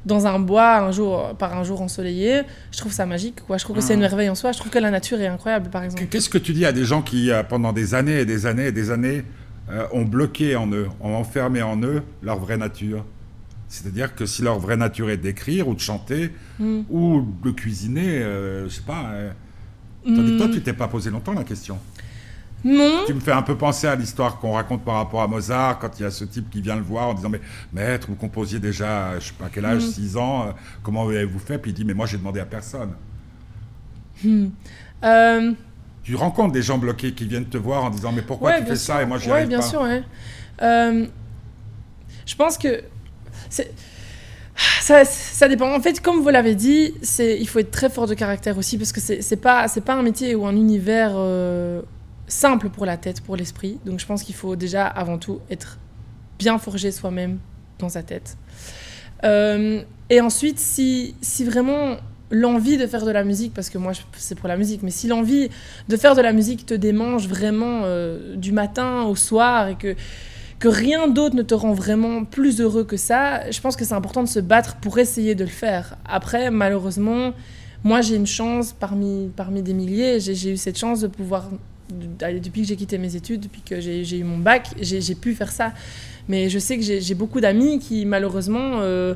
dans 0.07 0.27
un 0.27 0.39
bois 0.39 0.79
un 0.79 0.93
jour, 0.93 1.35
par 1.39 1.57
un 1.57 1.65
jour 1.65 1.83
ensoleillé, 1.83 2.43
je 2.73 2.79
trouve 2.79 2.93
ça 2.93 3.07
magique. 3.07 3.43
Quoi. 3.47 3.59
Je 3.59 3.65
trouve 3.65 3.77
que 3.77 3.83
c'est 3.83 3.95
une 3.95 4.01
ah. 4.01 4.09
merveille 4.09 4.31
en 4.31 4.35
soi. 4.35 4.53
Je 4.53 4.59
trouve 4.59 4.73
que 4.73 4.79
la 4.79 4.91
nature 4.91 5.21
est 5.21 5.27
incroyable, 5.27 5.71
par 5.71 5.85
exemple. 5.85 6.07
Qu'est-ce 6.07 6.31
que 6.31 6.39
tu 6.39 6.53
dis 6.53 6.65
à 6.65 6.73
des 6.73 6.85
gens 6.85 7.03
qui, 7.03 7.31
euh, 7.31 7.43
pendant 7.43 7.73
des 7.73 7.95
années 7.95 8.21
et 8.21 8.25
des 8.25 8.47
années 8.47 8.67
et 8.67 8.73
des 8.73 8.91
années, 8.91 9.25
euh, 9.71 9.87
ont 9.93 10.05
bloqué 10.05 10.57
en 10.57 10.71
eux, 10.73 10.89
ont 11.01 11.15
enfermé 11.15 11.63
en 11.63 11.81
eux 11.83 12.03
leur 12.23 12.39
vraie 12.39 12.57
nature? 12.57 13.05
C'est-à-dire 13.69 14.15
que 14.17 14.27
si 14.27 14.43
leur 14.43 14.59
vraie 14.59 14.77
nature 14.77 15.11
est 15.11 15.17
d'écrire 15.17 15.69
ou 15.69 15.75
de 15.75 15.81
chanter 15.81 16.33
hmm. 16.59 16.81
ou 16.91 17.25
de 17.45 17.51
cuisiner, 17.51 18.19
euh, 18.19 18.69
je 18.69 18.75
sais 18.75 18.83
pas. 18.83 19.13
Tandis 20.05 20.33
que 20.33 20.39
toi, 20.39 20.49
hmm. 20.49 20.53
tu 20.53 20.63
t'es 20.63 20.73
pas 20.73 20.89
posé 20.89 21.11
longtemps 21.11 21.35
la 21.35 21.45
question. 21.45 21.79
Non. 22.65 23.05
Tu 23.07 23.15
me 23.15 23.21
fais 23.21 23.33
un 23.33 23.43
peu 23.43 23.57
penser 23.57 23.87
à 23.87 23.95
l'histoire 23.95 24.39
qu'on 24.39 24.53
raconte 24.53 24.85
par 24.85 24.97
rapport 24.97 25.23
à 25.23 25.27
Mozart, 25.27 25.79
quand 25.79 25.99
il 25.99 26.03
y 26.03 26.07
a 26.07 26.11
ce 26.11 26.25
type 26.25 26.51
qui 26.51 26.61
vient 26.61 26.77
le 26.77 26.83
voir 26.83 27.09
en 27.09 27.15
disant 27.15 27.31
Mais 27.31 27.41
maître, 27.73 28.09
vous 28.09 28.17
composiez 28.17 28.59
déjà, 28.59 29.19
je 29.19 29.29
sais 29.29 29.35
pas 29.39 29.49
quel 29.53 29.65
âge, 29.65 29.83
6 29.83 30.15
mm. 30.15 30.19
ans, 30.19 30.43
euh, 30.43 30.51
comment 30.83 31.09
avez-vous 31.09 31.39
fait? 31.39 31.59
Puis 31.59 31.71
il 31.71 31.75
dit 31.75 31.85
Mais 31.85 31.95
moi, 31.95 32.07
j'ai 32.07 32.19
demandé 32.19 32.41
à 32.41 32.45
personne. 32.45 32.93
Hmm. 34.23 34.49
Euh, 35.03 35.53
tu 36.03 36.15
rencontres 36.15 36.53
des 36.53 36.61
gens 36.61 36.77
bloqués 36.77 37.13
qui 37.13 37.25
viennent 37.25 37.47
te 37.47 37.57
voir 37.57 37.85
en 37.85 37.91
disant 37.91 38.13
Mais 38.13 38.23
pourquoi 38.23 38.61
tu 38.61 38.67
fais 38.67 38.77
ça? 38.77 39.03
et 39.03 39.07
moi, 39.07 39.17
j'y 39.17 39.31
ouais, 39.31 39.47
bien 39.47 39.63
sûr, 39.63 39.81
ouais. 39.81 40.03
Euh, 40.61 41.07
je 42.27 42.35
pense 42.35 42.59
que. 42.59 42.83
Ça, 44.83 45.05
ça, 45.07 45.49
dépend. 45.49 45.75
En 45.75 45.81
fait, 45.81 46.03
comme 46.03 46.21
vous 46.21 46.29
l'avez 46.29 46.55
dit, 46.55 46.93
il 47.19 47.49
faut 47.49 47.61
être 47.61 47.71
très 47.71 47.89
fort 47.89 48.07
de 48.07 48.13
caractère 48.13 48.59
aussi, 48.59 48.77
parce 48.77 48.93
que 48.93 49.01
c'est 49.01 49.37
pas, 49.37 49.67
pas 49.69 49.95
un 49.95 50.03
métier 50.03 50.35
ou 50.35 50.47
un 50.47 50.55
univers 50.55 51.13
simple 52.31 52.71
pour 52.71 52.87
la 52.87 52.97
tête, 52.97 53.21
pour 53.21 53.37
l'esprit. 53.37 53.79
Donc 53.85 54.01
je 54.01 54.07
pense 54.07 54.23
qu'il 54.23 54.35
faut 54.35 54.57
déjà 54.57 54.87
avant 54.87 55.19
tout 55.19 55.41
être 55.51 55.79
bien 56.39 56.59
forgé 56.59 56.91
soi-même 56.91 57.39
dans 57.79 57.89
sa 57.89 58.03
tête. 58.03 58.37
Euh, 59.25 59.83
et 60.09 60.21
ensuite, 60.21 60.59
si, 60.59 61.15
si 61.21 61.45
vraiment 61.45 61.97
l'envie 62.31 62.77
de 62.77 62.87
faire 62.87 63.05
de 63.05 63.11
la 63.11 63.25
musique, 63.25 63.53
parce 63.53 63.69
que 63.69 63.79
moi 63.79 63.93
c'est 64.17 64.37
pour 64.37 64.49
la 64.49 64.57
musique, 64.57 64.83
mais 64.83 64.91
si 64.91 65.09
l'envie 65.09 65.51
de 65.89 65.97
faire 65.97 66.15
de 66.15 66.23
la 66.23 66.33
musique 66.33 66.65
te 66.65 66.75
démange 66.75 67.27
vraiment 67.27 67.83
euh, 67.85 68.37
du 68.37 68.53
matin 68.53 69.03
au 69.03 69.17
soir 69.17 69.69
et 69.69 69.75
que, 69.75 69.97
que 70.61 70.69
rien 70.69 71.09
d'autre 71.09 71.35
ne 71.35 71.43
te 71.43 71.55
rend 71.55 71.73
vraiment 71.73 72.25
plus 72.25 72.61
heureux 72.61 72.85
que 72.85 72.97
ça, 72.97 73.51
je 73.51 73.61
pense 73.61 73.75
que 73.75 73.85
c'est 73.85 73.95
important 73.95 74.23
de 74.23 74.29
se 74.29 74.41
battre 74.41 74.77
pour 74.77 74.99
essayer 74.99 75.35
de 75.35 75.43
le 75.43 75.51
faire. 75.51 75.97
Après, 76.05 76.53
malheureusement, 76.53 77.33
moi 77.83 78.01
j'ai 78.01 78.15
une 78.15 78.29
chance 78.29 78.73
parmi, 78.73 79.31
parmi 79.35 79.63
des 79.63 79.75
milliers, 79.75 80.21
j'ai 80.21 80.53
eu 80.53 80.57
cette 80.57 80.79
chance 80.79 81.01
de 81.01 81.09
pouvoir 81.09 81.49
depuis 81.91 82.63
que 82.63 82.69
j'ai 82.69 82.77
quitté 82.77 82.99
mes 82.99 83.17
études, 83.17 83.41
depuis 83.41 83.63
que 83.63 83.81
j'ai 83.81 84.19
eu 84.19 84.25
mon 84.25 84.39
bac, 84.39 84.69
j'ai 84.81 85.15
pu 85.15 85.35
faire 85.35 85.53
ça. 85.53 85.73
Mais 86.29 86.49
je 86.49 86.59
sais 86.59 86.79
que 86.79 86.83
j'ai 86.83 87.15
beaucoup 87.15 87.41
d'amis 87.41 87.79
qui, 87.79 88.07
malheureusement, 88.07 88.81
euh, 88.81 89.15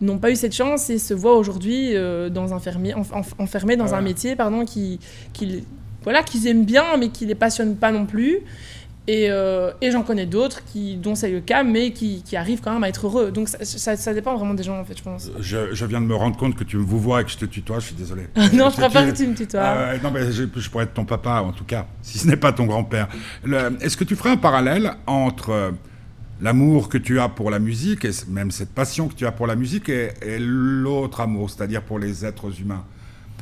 n'ont 0.00 0.18
pas 0.18 0.30
eu 0.30 0.36
cette 0.36 0.54
chance 0.54 0.90
et 0.90 0.98
se 0.98 1.14
voient 1.14 1.36
aujourd'hui 1.36 1.94
euh, 1.94 2.28
dans 2.28 2.52
enfermés 2.52 3.76
dans 3.76 3.94
un 3.94 4.00
métier 4.00 4.36
pardon, 4.36 4.64
qui, 4.64 4.98
qui, 5.32 5.64
voilà, 6.02 6.22
qu'ils 6.22 6.46
aiment 6.46 6.64
bien, 6.64 6.96
mais 6.98 7.08
qui 7.08 7.24
ne 7.24 7.30
les 7.30 7.34
passionne 7.34 7.76
pas 7.76 7.92
non 7.92 8.06
plus. 8.06 8.40
Et, 9.08 9.30
euh, 9.30 9.70
et 9.80 9.92
j'en 9.92 10.02
connais 10.02 10.26
d'autres 10.26 10.64
qui, 10.64 10.96
dont 10.96 11.14
c'est 11.14 11.30
le 11.30 11.40
cas, 11.40 11.62
mais 11.62 11.92
qui, 11.92 12.22
qui, 12.24 12.36
arrivent 12.36 12.60
quand 12.60 12.72
même 12.72 12.82
à 12.82 12.88
être 12.88 13.06
heureux. 13.06 13.30
Donc 13.30 13.48
ça, 13.48 13.96
ça, 13.96 14.14
dépend 14.14 14.36
vraiment 14.36 14.54
des 14.54 14.64
gens, 14.64 14.80
en 14.80 14.84
fait, 14.84 14.98
je 14.98 15.02
pense. 15.02 15.30
Je, 15.38 15.72
je, 15.72 15.84
viens 15.86 16.00
de 16.00 16.06
me 16.06 16.14
rendre 16.14 16.36
compte 16.36 16.56
que 16.56 16.64
tu 16.64 16.76
me 16.76 16.82
vous 16.82 16.98
vois 16.98 17.20
et 17.20 17.24
que 17.24 17.30
je 17.30 17.38
te 17.38 17.44
tutoie, 17.44 17.78
je 17.78 17.86
suis 17.86 17.94
désolé. 17.94 18.22
non, 18.52 18.68
je 18.70 18.76
préfère 18.76 19.06
que 19.06 19.16
tu 19.16 19.26
me 19.28 19.34
tutoies. 19.34 19.60
Euh, 19.60 19.98
non, 20.02 20.10
mais 20.10 20.32
je, 20.32 20.44
je, 20.56 20.70
pourrais 20.70 20.84
être 20.84 20.94
ton 20.94 21.04
papa, 21.04 21.40
en 21.40 21.52
tout 21.52 21.64
cas, 21.64 21.86
si 22.02 22.18
ce 22.18 22.26
n'est 22.26 22.36
pas 22.36 22.52
ton 22.52 22.66
grand-père. 22.66 23.08
Est-ce 23.80 23.96
que 23.96 24.04
tu 24.04 24.16
ferais 24.16 24.30
un 24.30 24.36
parallèle 24.36 24.94
entre 25.06 25.50
euh, 25.50 25.70
l'amour 26.40 26.88
que 26.88 26.98
tu 26.98 27.20
as 27.20 27.28
pour 27.28 27.52
la 27.52 27.60
musique, 27.60 28.04
et 28.04 28.10
même 28.28 28.50
cette 28.50 28.74
passion 28.74 29.06
que 29.06 29.14
tu 29.14 29.24
as 29.24 29.32
pour 29.32 29.46
la 29.46 29.54
musique, 29.54 29.88
et, 29.88 30.14
et 30.22 30.38
l'autre 30.40 31.20
amour, 31.20 31.48
c'est-à-dire 31.50 31.82
pour 31.82 32.00
les 32.00 32.24
êtres 32.24 32.60
humains? 32.60 32.84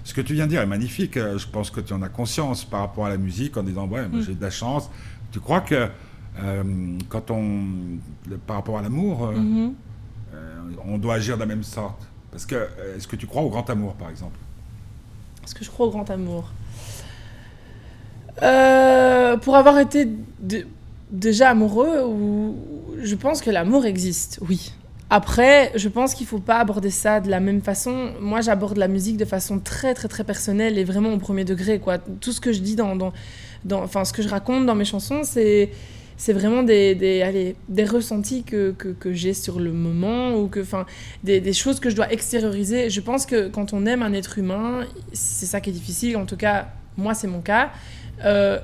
Ce 0.05 0.13
que 0.13 0.21
tu 0.21 0.35
viens 0.35 0.45
de 0.45 0.51
dire 0.51 0.61
est 0.61 0.67
magnifique. 0.67 1.17
Euh, 1.17 1.39
je 1.39 1.49
pense 1.49 1.71
que 1.71 1.81
tu 1.81 1.93
en 1.95 2.03
as 2.03 2.11
conscience 2.11 2.65
par 2.65 2.81
rapport 2.81 3.07
à 3.07 3.09
la 3.09 3.17
musique 3.17 3.57
en 3.57 3.63
disant 3.63 3.89
ouais, 3.89 4.07
moi, 4.07 4.21
Mm. 4.21 4.23
j'ai 4.23 4.35
de 4.35 4.43
la 4.43 4.51
chance. 4.51 4.91
Tu 5.35 5.41
crois 5.41 5.63
que 5.63 5.89
euh, 6.45 6.63
quand 7.09 7.33
on, 7.33 7.65
le- 8.31 8.39
par 8.39 8.55
rapport 8.55 8.79
à 8.79 8.83
l'amour, 8.83 9.25
euh, 9.27 9.33
Mhm. 9.33 9.75
euh, 10.33 10.61
on 10.87 10.97
doit 10.97 11.15
agir 11.17 11.35
de 11.35 11.41
la 11.41 11.47
même 11.47 11.65
sorte? 11.65 12.07
Parce 12.31 12.47
que 12.47 12.69
est-ce 12.97 13.09
que 13.09 13.17
tu 13.17 13.27
crois 13.27 13.43
au 13.43 13.51
grand 13.51 13.69
amour, 13.69 13.95
par 13.95 14.11
exemple? 14.11 14.39
Est-ce 15.45 15.53
que 15.57 15.65
je 15.65 15.71
crois 15.71 15.87
au 15.87 15.91
grand 15.91 16.09
amour? 16.09 16.53
Pour 19.43 19.57
avoir 19.57 19.79
été 19.81 20.07
de- 20.39 20.67
déjà 21.11 21.51
amoureux, 21.51 22.05
ou... 22.07 22.55
je 23.03 23.15
pense 23.17 23.41
que 23.41 23.51
l'amour 23.51 23.85
existe, 23.87 24.39
oui. 24.49 24.73
Après, 25.11 25.73
je 25.75 25.89
pense 25.89 26.15
qu'il 26.15 26.27
faut 26.29 26.39
pas 26.41 26.59
aborder 26.61 26.91
ça 26.91 27.21
de 27.21 27.29
la 27.29 27.41
même 27.41 27.61
façon. 27.61 28.13
Moi, 28.21 28.41
j'aborde 28.41 28.77
la 28.79 28.89
musique 28.89 29.17
de 29.17 29.25
façon 29.25 29.59
très, 29.59 29.95
très, 29.95 30.07
très 30.09 30.23
personnelle 30.25 30.79
et 30.79 30.85
vraiment 30.85 31.13
au 31.13 31.19
premier 31.19 31.45
degré. 31.45 31.79
Quoi. 31.81 31.99
Tout 31.99 32.33
ce 32.33 32.41
que 32.41 32.53
je 32.53 32.61
dis 32.61 32.75
dans, 32.77 32.97
dans, 32.97 33.13
dans- 33.65 33.83
enfin, 33.83 34.05
ce 34.05 34.13
que 34.13 34.23
je 34.23 34.29
raconte 34.29 34.67
dans 34.67 34.75
mes 34.75 34.85
chansons, 34.85 35.23
c'est 35.25 35.71
c'est 36.17 36.33
vraiment 36.33 36.63
des, 36.63 36.95
des, 36.95 37.23
allez, 37.23 37.57
des 37.69 37.85
ressentis 37.85 38.45
que, 38.45 38.71
que, 38.71 38.89
que 38.91 39.13
j'ai 39.13 39.35
sur 39.35 39.59
le 39.59 39.73
moment 39.73 40.37
ou 40.37 40.47
que, 40.47 40.61
enfin, 40.61 40.87
des, 41.25 41.41
des 41.41 41.53
choses 41.53 41.81
que 41.81 41.91
je 41.91 41.97
dois 41.97 42.13
extérioriser. 42.13 42.89
Je 42.89 43.01
pense 43.01 43.27
que 43.27 43.49
quand 43.49 43.73
on 43.73 43.85
aime 43.85 44.01
un 44.01 44.13
être 44.13 44.39
humain, 44.39 44.87
c'est 45.13 45.47
ça 45.47 45.61
qui 45.61 45.71
est 45.71 45.73
difficile. 45.73 46.17
En 46.17 46.25
tout 46.25 46.37
cas, 46.37 46.69
moi, 46.97 47.15
c'est 47.15 47.27
mon 47.27 47.41
cas. 47.41 47.73
Euh, 48.25 48.61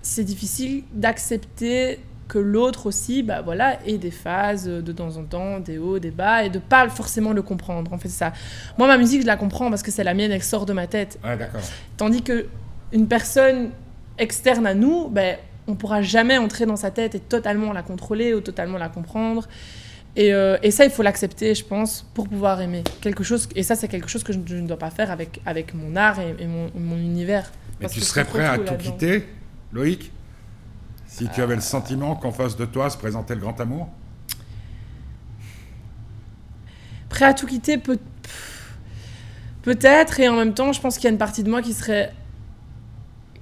c'est 0.00 0.22
difficile 0.22 0.84
d'accepter 0.94 1.98
que 2.28 2.38
l'autre 2.38 2.86
aussi, 2.86 3.24
bah 3.24 3.42
voilà, 3.42 3.84
ait 3.84 3.98
des 3.98 4.12
phases 4.12 4.66
de 4.66 4.92
temps 4.92 5.16
en 5.16 5.24
temps, 5.24 5.58
des 5.58 5.78
hauts, 5.78 5.98
des 5.98 6.12
bas, 6.12 6.44
et 6.44 6.50
de 6.50 6.60
pas 6.60 6.88
forcément 6.88 7.32
le 7.32 7.42
comprendre. 7.42 7.92
En 7.92 7.98
fait, 7.98 8.08
ça. 8.10 8.32
Moi, 8.78 8.86
ma 8.86 8.96
musique, 8.96 9.22
je 9.22 9.26
la 9.26 9.36
comprends 9.36 9.70
parce 9.70 9.82
que 9.82 9.90
c'est 9.90 10.04
la 10.04 10.14
mienne, 10.14 10.30
elle 10.30 10.42
sort 10.42 10.66
de 10.66 10.72
ma 10.72 10.86
tête. 10.86 11.18
D'accord. 11.24 11.60
Tandis 11.96 12.22
que 12.22 12.46
une 12.92 13.08
personne 13.08 13.70
externe 14.18 14.66
à 14.66 14.74
nous, 14.74 15.08
ben, 15.08 15.36
on 15.66 15.74
pourra 15.74 16.02
jamais 16.02 16.38
entrer 16.38 16.66
dans 16.66 16.76
sa 16.76 16.90
tête 16.90 17.14
et 17.14 17.20
totalement 17.20 17.72
la 17.72 17.82
contrôler 17.82 18.34
ou 18.34 18.40
totalement 18.40 18.78
la 18.78 18.88
comprendre. 18.88 19.48
Et, 20.14 20.34
euh, 20.34 20.58
et 20.62 20.70
ça, 20.70 20.84
il 20.84 20.90
faut 20.90 21.02
l'accepter, 21.02 21.54
je 21.54 21.64
pense, 21.64 22.06
pour 22.12 22.28
pouvoir 22.28 22.60
aimer 22.60 22.84
quelque 23.00 23.24
chose. 23.24 23.48
Et 23.56 23.62
ça, 23.62 23.76
c'est 23.76 23.88
quelque 23.88 24.08
chose 24.08 24.22
que 24.22 24.32
je, 24.32 24.38
je 24.44 24.56
ne 24.56 24.66
dois 24.66 24.78
pas 24.78 24.90
faire 24.90 25.10
avec, 25.10 25.40
avec 25.46 25.72
mon 25.72 25.96
art 25.96 26.20
et, 26.20 26.34
et 26.38 26.46
mon, 26.46 26.70
mon 26.74 26.96
univers. 26.96 27.50
Mais 27.80 27.88
tu 27.88 28.00
serais 28.00 28.24
prêt 28.24 28.44
à 28.44 28.58
tout 28.58 28.74
quitter, 28.74 29.26
Loïc 29.72 30.12
Si 31.06 31.28
tu 31.28 31.40
avais 31.40 31.54
le 31.54 31.62
sentiment 31.62 32.14
qu'en 32.14 32.32
face 32.32 32.56
de 32.56 32.66
toi 32.66 32.90
se 32.90 32.98
présentait 32.98 33.34
le 33.34 33.40
grand 33.40 33.58
amour? 33.60 33.88
Prêt 37.08 37.24
à 37.24 37.34
tout 37.34 37.46
quitter, 37.46 37.78
peut... 37.78 37.98
peut-être. 39.62 40.20
Et 40.20 40.28
en 40.28 40.36
même 40.36 40.52
temps, 40.52 40.72
je 40.72 40.80
pense 40.80 40.96
qu'il 40.96 41.04
y 41.04 41.08
a 41.08 41.10
une 41.10 41.18
partie 41.18 41.42
de 41.42 41.50
moi 41.50 41.62
qui 41.62 41.72
serait 41.72 42.12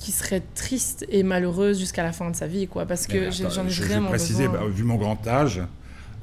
qui 0.00 0.12
serait 0.12 0.42
triste 0.54 1.04
et 1.10 1.22
malheureuse 1.22 1.78
jusqu'à 1.78 2.02
la 2.02 2.12
fin 2.12 2.30
de 2.30 2.34
sa 2.34 2.46
vie, 2.46 2.66
quoi. 2.66 2.86
Parce 2.86 3.06
que 3.06 3.30
j'en 3.30 3.66
ai 3.66 3.68
je, 3.68 3.74
je 3.74 3.82
vais 3.82 3.88
vraiment 3.90 4.08
préciser, 4.08 4.48
besoin. 4.48 4.62
bah, 4.64 4.68
vu 4.68 4.82
mon 4.82 4.96
grand 4.96 5.26
âge 5.28 5.60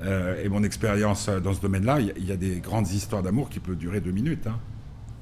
euh, 0.02 0.44
et 0.44 0.50
mon 0.50 0.64
expérience 0.64 1.30
euh, 1.30 1.40
dans 1.40 1.54
ce 1.54 1.62
domaine-là, 1.62 2.00
il 2.00 2.08
y, 2.08 2.10
a- 2.10 2.14
il 2.18 2.26
y 2.26 2.32
a 2.32 2.38
des 2.38 2.60
grandes 2.60 2.90
histoires 2.92 3.22
d'amour 3.22 3.50
qui 3.50 3.60
peuvent 3.60 3.76
durer 3.78 4.02
deux 4.02 4.12
minutes. 4.12 4.48
hein. 4.48 4.58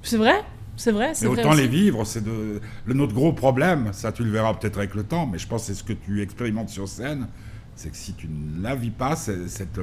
C'est 0.03 0.17
vrai? 0.17 0.41
C'est 0.77 0.91
vrai, 0.91 1.11
c'est 1.13 1.27
vrai 1.27 1.39
autant 1.41 1.51
aussi. 1.51 1.61
les 1.61 1.67
vivre, 1.67 2.03
c'est 2.05 2.23
de... 2.23 2.59
le 2.85 2.93
notre 2.93 3.13
gros 3.13 3.31
problème, 3.33 3.89
ça 3.93 4.11
tu 4.11 4.23
le 4.25 4.31
verras 4.31 4.53
peut-être 4.55 4.77
avec 4.77 4.93
le 4.95 5.03
temps, 5.03 5.25
mais 5.25 5.37
je 5.37 5.47
pense 5.47 5.61
que 5.61 5.67
c'est 5.67 5.73
ce 5.73 5.83
que 5.83 5.93
tu 5.93 6.21
expérimentes 6.21 6.69
sur 6.69 6.87
scène, 6.89 7.27
c'est 7.75 7.89
que 7.91 7.95
si 7.97 8.13
tu 8.13 8.27
ne 8.27 8.61
la 8.61 8.75
vis 8.75 8.89
pas, 8.89 9.15
cette- 9.15 9.79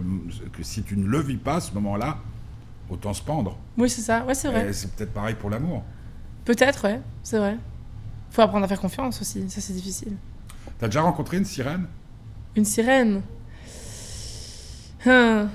que 0.52 0.62
si 0.62 0.82
tu 0.82 0.96
ne 0.96 1.06
le 1.06 1.20
vis 1.20 1.38
pas 1.38 1.56
à 1.56 1.60
ce 1.60 1.72
moment-là, 1.72 2.18
autant 2.90 3.14
se 3.14 3.22
pendre. 3.22 3.58
Oui, 3.78 3.88
c'est 3.88 4.02
ça. 4.02 4.24
Ouais, 4.26 4.34
c'est 4.34 4.48
vrai. 4.48 4.72
C'est 4.74 4.90
peut-être 4.94 5.12
pareil 5.12 5.34
pour 5.34 5.48
l'amour. 5.50 5.82
Peut-être, 6.44 6.84
ouais, 6.84 7.00
c'est 7.22 7.38
vrai. 7.38 7.56
Faut 8.32 8.40
apprendre 8.42 8.64
à 8.64 8.68
faire 8.68 8.80
confiance 8.80 9.20
aussi, 9.20 9.48
ça 9.50 9.60
c'est 9.60 9.74
difficile. 9.74 10.12
T'as 10.78 10.86
déjà 10.86 11.02
rencontré 11.02 11.36
une 11.36 11.44
sirène? 11.44 11.86
Une 12.56 12.64
sirène? 12.64 13.20
Hein. 15.06 15.48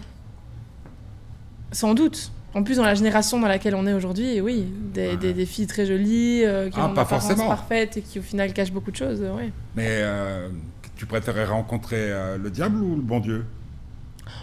Sans 1.71 1.93
doute. 1.93 2.31
En 2.53 2.63
plus, 2.63 2.77
dans 2.77 2.83
la 2.83 2.95
génération 2.95 3.39
dans 3.39 3.47
laquelle 3.47 3.75
on 3.75 3.85
est 3.87 3.93
aujourd'hui, 3.93 4.41
oui, 4.41 4.65
des, 4.93 5.09
Ouais. 5.09 5.17
des- 5.17 5.33
des 5.33 5.45
filles 5.45 5.67
très 5.67 5.85
jolies, 5.85 6.43
euh, 6.43 6.69
qui 6.69 6.79
Ah, 6.79 6.87
ont 6.87 6.93
pas 6.93 7.05
forcément. 7.05 7.47
parfaite 7.47 7.97
et 7.97 8.01
qui 8.01 8.19
au 8.19 8.21
final 8.21 8.53
cachent 8.53 8.71
beaucoup 8.71 8.89
de 8.91 8.95
choses, 8.95 9.21
euh, 9.21 9.35
ouais. 9.35 9.51
Mais 9.75 9.87
euh, 9.89 10.49
tu 10.95 11.05
préférerais 11.05 11.45
rencontrer 11.45 12.11
euh, 12.11 12.37
le 12.37 12.49
diable 12.49 12.77
ou 12.81 12.95
le 12.95 13.01
bon 13.01 13.19
Dieu? 13.19 13.45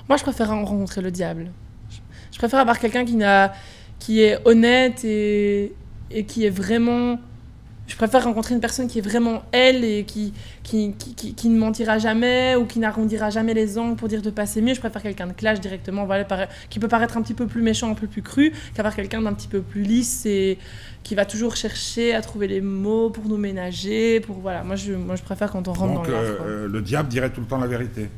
Moi, 0.08 0.16
je 0.16 0.22
préfère 0.22 0.48
rencontrer 0.48 1.00
le 1.00 1.10
diable. 1.10 1.50
Je- 2.32 2.38
préfère 2.38 2.60
avoir 2.60 2.78
quelqu'un 2.78 3.04
qui, 3.04 3.18
qui 3.98 4.20
est 4.22 4.38
honnête 4.44 5.04
et, 5.04 5.72
et 6.10 6.24
qui 6.24 6.44
est 6.44 6.50
vraiment. 6.50 7.18
Je 7.86 7.96
préfère 7.96 8.24
rencontrer 8.24 8.54
une 8.54 8.60
personne 8.62 8.88
qui 8.88 8.98
est 8.98 9.02
vraiment 9.02 9.42
elle 9.52 9.84
et 9.84 10.04
qui, 10.04 10.32
qui, 10.62 10.94
qui, 10.98 11.14
qui- 11.14 11.34
qui 11.34 11.48
ne 11.50 11.58
mentira 11.58 11.98
jamais 11.98 12.54
ou 12.56 12.64
qui 12.64 12.78
n'arrondira 12.78 13.28
jamais 13.28 13.52
les 13.52 13.76
angles 13.76 13.96
pour 13.96 14.08
dire 14.08 14.22
de 14.22 14.30
passer 14.30 14.62
mieux. 14.62 14.72
Je 14.72 14.80
préfère 14.80 15.02
quelqu'un 15.02 15.26
de 15.26 15.32
clash 15.34 15.60
directement, 15.60 16.06
voilà, 16.06 16.26
qui 16.70 16.78
peut 16.78 16.88
paraître 16.88 17.18
un 17.18 17.22
petit 17.22 17.34
peu 17.34 17.46
plus 17.46 17.60
méchant, 17.60 17.90
un 17.90 17.94
peu 17.94 18.06
plus 18.06 18.22
cru, 18.22 18.52
qu'avoir 18.74 18.96
quelqu'un 18.96 19.20
d'un 19.20 19.34
petit 19.34 19.48
peu 19.48 19.60
plus 19.60 19.82
lisse 19.82 20.24
et 20.24 20.56
qui 21.02 21.14
va 21.14 21.26
toujours 21.26 21.56
chercher 21.56 22.14
à 22.14 22.22
trouver 22.22 22.46
les 22.48 22.62
mots 22.62 23.10
pour 23.10 23.26
nous 23.28 23.36
ménager. 23.36 24.20
Pour, 24.20 24.36
voilà. 24.38 24.64
moi, 24.64 24.76
je, 24.76 24.94
moi, 24.94 25.16
je 25.16 25.22
préfère 25.22 25.50
quand 25.50 25.68
on 25.68 25.74
rentre 25.74 25.92
Donc 25.94 26.06
dans 26.06 26.12
euh, 26.14 26.36
euh, 26.46 26.68
le 26.68 26.80
diable 26.80 27.10
dirait 27.10 27.28
tout 27.30 27.42
le 27.42 27.46
temps 27.46 27.58
la 27.58 27.66
vérité. 27.66 28.08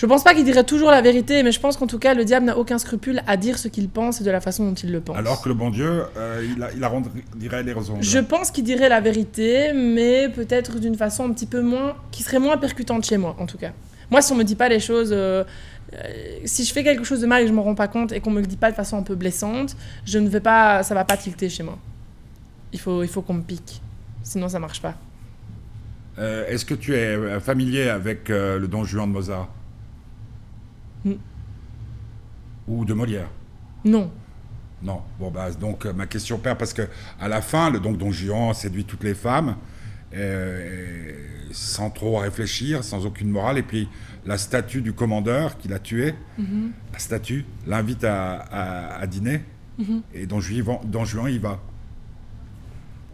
Je 0.00 0.06
pense 0.06 0.22
pas 0.22 0.32
qu'il 0.32 0.44
dirait 0.44 0.62
toujours 0.62 0.92
la 0.92 1.02
vérité, 1.02 1.42
mais 1.42 1.50
je 1.50 1.58
pense 1.58 1.76
qu'en 1.76 1.88
tout 1.88 1.98
cas, 1.98 2.14
le 2.14 2.24
diable 2.24 2.46
n'a 2.46 2.56
aucun 2.56 2.78
scrupule 2.78 3.20
à 3.26 3.36
dire 3.36 3.58
ce 3.58 3.66
qu'il 3.66 3.88
pense 3.88 4.20
et 4.20 4.24
de 4.24 4.30
la 4.30 4.40
façon 4.40 4.64
dont 4.68 4.74
il 4.74 4.92
le 4.92 5.00
pense. 5.00 5.16
Alors 5.16 5.42
que 5.42 5.48
le 5.48 5.56
bon 5.56 5.70
Dieu, 5.70 6.04
euh, 6.16 6.46
il, 6.56 6.62
a- 6.62 6.70
il 6.72 6.84
arrondirait 6.84 7.64
les 7.64 7.72
raisons. 7.72 7.96
Je 8.00 8.20
pense 8.20 8.52
qu'il 8.52 8.62
dirait 8.62 8.88
la 8.88 9.00
vérité, 9.00 9.72
mais 9.74 10.28
peut-être 10.28 10.78
d'une 10.78 10.94
façon 10.94 11.24
un 11.24 11.32
petit 11.32 11.46
peu 11.46 11.62
moins. 11.62 11.96
qui 12.12 12.22
serait 12.22 12.38
moins 12.38 12.56
percutante 12.58 13.04
chez 13.06 13.16
moi, 13.16 13.34
en 13.40 13.46
tout 13.46 13.58
cas. 13.58 13.72
Moi, 14.08 14.22
si 14.22 14.30
on 14.32 14.36
me 14.36 14.44
dit 14.44 14.54
pas 14.54 14.68
les 14.68 14.78
choses. 14.78 15.10
euh, 15.12 15.42
euh, 15.94 15.98
si 16.44 16.64
je 16.64 16.72
fais 16.72 16.84
quelque 16.84 17.02
chose 17.02 17.20
de 17.20 17.26
mal 17.26 17.40
et 17.40 17.44
que 17.46 17.48
je 17.50 17.54
m'en 17.54 17.64
rends 17.64 17.74
pas 17.74 17.88
compte 17.88 18.12
et 18.12 18.20
qu'on 18.20 18.30
me 18.30 18.40
le 18.40 18.46
dit 18.46 18.56
pas 18.56 18.70
de 18.70 18.76
façon 18.76 18.96
un 18.98 19.02
peu 19.02 19.16
blessante, 19.16 19.74
je 20.04 20.18
ne 20.20 20.28
vais 20.28 20.40
pas. 20.40 20.84
ça 20.84 20.94
va 20.94 21.04
pas 21.04 21.16
tilter 21.16 21.48
chez 21.48 21.64
moi. 21.64 21.76
Il 22.72 22.78
faut, 22.78 23.02
il 23.02 23.08
faut 23.08 23.22
qu'on 23.22 23.34
me 23.34 23.42
pique. 23.42 23.80
Sinon, 24.22 24.48
ça 24.48 24.60
marche 24.60 24.80
pas. 24.80 24.94
Euh, 26.20 26.46
Est-ce 26.48 26.64
que 26.64 26.74
tu 26.74 26.94
es 26.94 27.40
familier 27.40 27.88
avec 27.88 28.30
euh, 28.30 28.58
le 28.60 28.68
Don 28.68 28.84
Juan 28.84 29.08
de 29.08 29.12
Mozart? 29.14 29.48
Mm. 31.04 31.12
Ou 32.68 32.84
de 32.84 32.92
Molière 32.94 33.28
Non. 33.84 34.10
Non. 34.82 35.00
Bon, 35.18 35.30
bah, 35.30 35.50
donc 35.52 35.86
euh, 35.86 35.92
ma 35.92 36.06
question 36.06 36.38
perd 36.38 36.58
parce 36.58 36.72
que 36.72 36.82
à 37.20 37.28
la 37.28 37.40
fin, 37.42 37.70
le 37.70 37.80
donc 37.80 37.98
Don 37.98 38.10
Juan 38.12 38.54
séduit 38.54 38.84
toutes 38.84 39.04
les 39.04 39.14
femmes 39.14 39.56
euh, 40.14 41.12
sans 41.50 41.90
trop 41.90 42.18
réfléchir, 42.18 42.84
sans 42.84 43.04
aucune 43.06 43.30
morale. 43.30 43.58
Et 43.58 43.62
puis 43.62 43.88
la 44.26 44.38
statue 44.38 44.80
du 44.82 44.92
commandeur 44.92 45.58
qui 45.58 45.68
l'a 45.68 45.78
tué, 45.78 46.14
Mhm. 46.38 46.72
la 46.92 46.98
statue 46.98 47.44
l'invite 47.66 48.04
à, 48.04 48.34
à- 48.36 49.00
à 49.00 49.06
dîner 49.06 49.40
Mhm. 49.78 50.02
et 50.14 50.26
Don 50.26 50.40
Juan, 50.40 50.78
Don 50.84 51.04
Juan 51.04 51.28
y 51.32 51.38
va. 51.38 51.60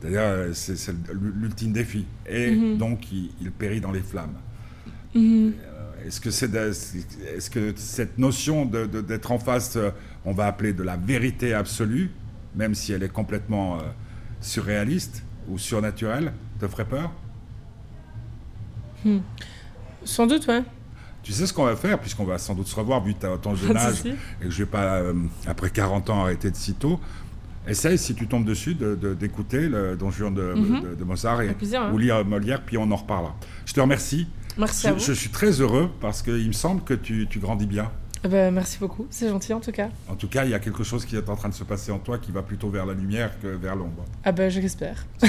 C'est-à-dire, 0.01 0.21
euh, 0.21 0.53
c'est 0.53 0.95
l'ultime 1.13 1.73
défi. 1.73 2.05
Et 2.29 2.51
Mhm. 2.55 2.77
donc, 2.79 3.11
il, 3.13 3.31
il 3.41 3.51
périt 3.51 3.81
dans 3.81 3.93
les 3.93 4.01
flammes. 4.03 4.35
Est-ce 6.05 6.21
que, 6.21 6.31
c'est 6.31 6.49
de- 6.49 6.59
est-ce 7.37 7.49
que 7.51 7.73
cette 7.77 8.19
notion 8.19 8.67
de- 8.67 8.85
de- 8.87 9.01
d'être 9.01 9.33
en 9.33 9.39
face, 9.39 9.77
euh, 9.77 9.91
on 10.25 10.33
va 10.33 10.47
appeler 10.47 10.73
de 10.73 10.83
la 10.83 10.97
vérité 10.97 11.55
absolue, 11.55 12.11
même 12.55 12.75
si 12.75 12.93
elle 12.93 13.03
est 13.03 13.09
complètement 13.13 13.77
euh, 13.77 13.83
surréaliste 14.41 15.23
ou 15.49 15.57
surnaturelle, 15.59 16.33
te 16.61 16.69
ferait 16.69 16.85
peur? 16.85 17.11
Sans 20.05 20.27
doute, 20.27 20.47
ouais. 20.49 20.63
Tu 21.23 21.33
sais 21.33 21.47
ce 21.47 21.53
qu'on 21.55 21.65
va 21.65 21.77
faire, 21.77 21.99
puisqu'on 21.99 22.25
va 22.25 22.37
sans 22.39 22.55
doute 22.55 22.67
se 22.67 22.77
revoir, 22.77 23.03
vu 23.03 23.15
ton 23.15 23.55
jeune 23.55 23.77
âge, 23.77 24.05
et 24.07 24.45
que 24.45 24.51
je 24.51 24.59
vais 24.59 24.67
pas, 24.71 24.97
euh, 24.97 25.15
après 25.47 25.71
40 25.71 26.11
ans, 26.11 26.23
arrêter 26.23 26.51
de 26.51 26.57
sitôt. 26.57 27.01
Essaye, 27.67 27.97
si 27.97 28.15
tu 28.15 28.27
tombes 28.27 28.45
dessus, 28.45 28.75
de- 28.75 28.95
de- 28.95 29.15
d'écouter 29.15 29.69
le 29.71 29.97
Don 29.97 30.11
Juan 30.11 30.35
de, 30.35 30.53
Mhm. 30.55 30.83
de- 30.83 30.95
de 30.97 31.05
Mozart 31.05 31.41
et, 31.41 31.47
Avec 31.47 31.57
plaisir, 31.59 31.81
hein. 31.81 31.91
ou 31.95 31.99
lire 31.99 32.23
Molière, 32.27 32.63
puis 32.63 32.77
on 32.77 32.91
en 32.91 32.97
reparlera. 32.97 33.35
Je 33.65 33.73
te 33.73 33.81
remercie. 33.81 34.27
Merci 34.57 34.87
à 34.87 34.91
Je, 34.91 34.95
vous. 34.95 35.01
je 35.01 35.13
suis 35.13 35.31
très 35.31 35.61
heureux 35.61 35.91
parce 36.01 36.23
qu'il 36.23 36.47
me 36.47 36.53
semble 36.53 36.83
que 36.85 36.95
tu, 36.95 37.27
tu 37.29 37.39
grandis 37.41 37.67
bien. 37.67 37.91
Eh 38.27 38.29
ben, 38.29 38.55
merci 38.55 38.79
beaucoup, 38.79 39.07
c'est 39.11 39.29
gentil 39.29 39.53
en 39.53 39.61
tout 39.61 39.71
cas. 39.73 39.89
En 40.09 40.15
tout 40.15 40.29
cas, 40.29 40.45
il 40.45 40.51
y 40.51 40.55
a 40.55 40.59
quelque 40.59 40.83
chose 40.83 41.05
qui 41.05 41.15
est 41.15 41.29
en 41.29 41.37
train 41.37 41.51
de 41.51 41.55
se 41.55 41.65
passer 41.65 41.93
en 41.93 41.99
toi 41.99 42.17
qui 42.19 42.33
va 42.33 42.43
plutôt 42.43 42.71
vers 42.71 42.87
la 42.87 42.95
lumière 42.95 43.39
que 43.43 43.49
vers 43.49 43.77
l'ombre. 43.77 44.03
Ah 44.25 44.33
ben, 44.33 44.49
je 44.51 44.61
l'espère. 44.61 45.05
C'est 45.19 45.29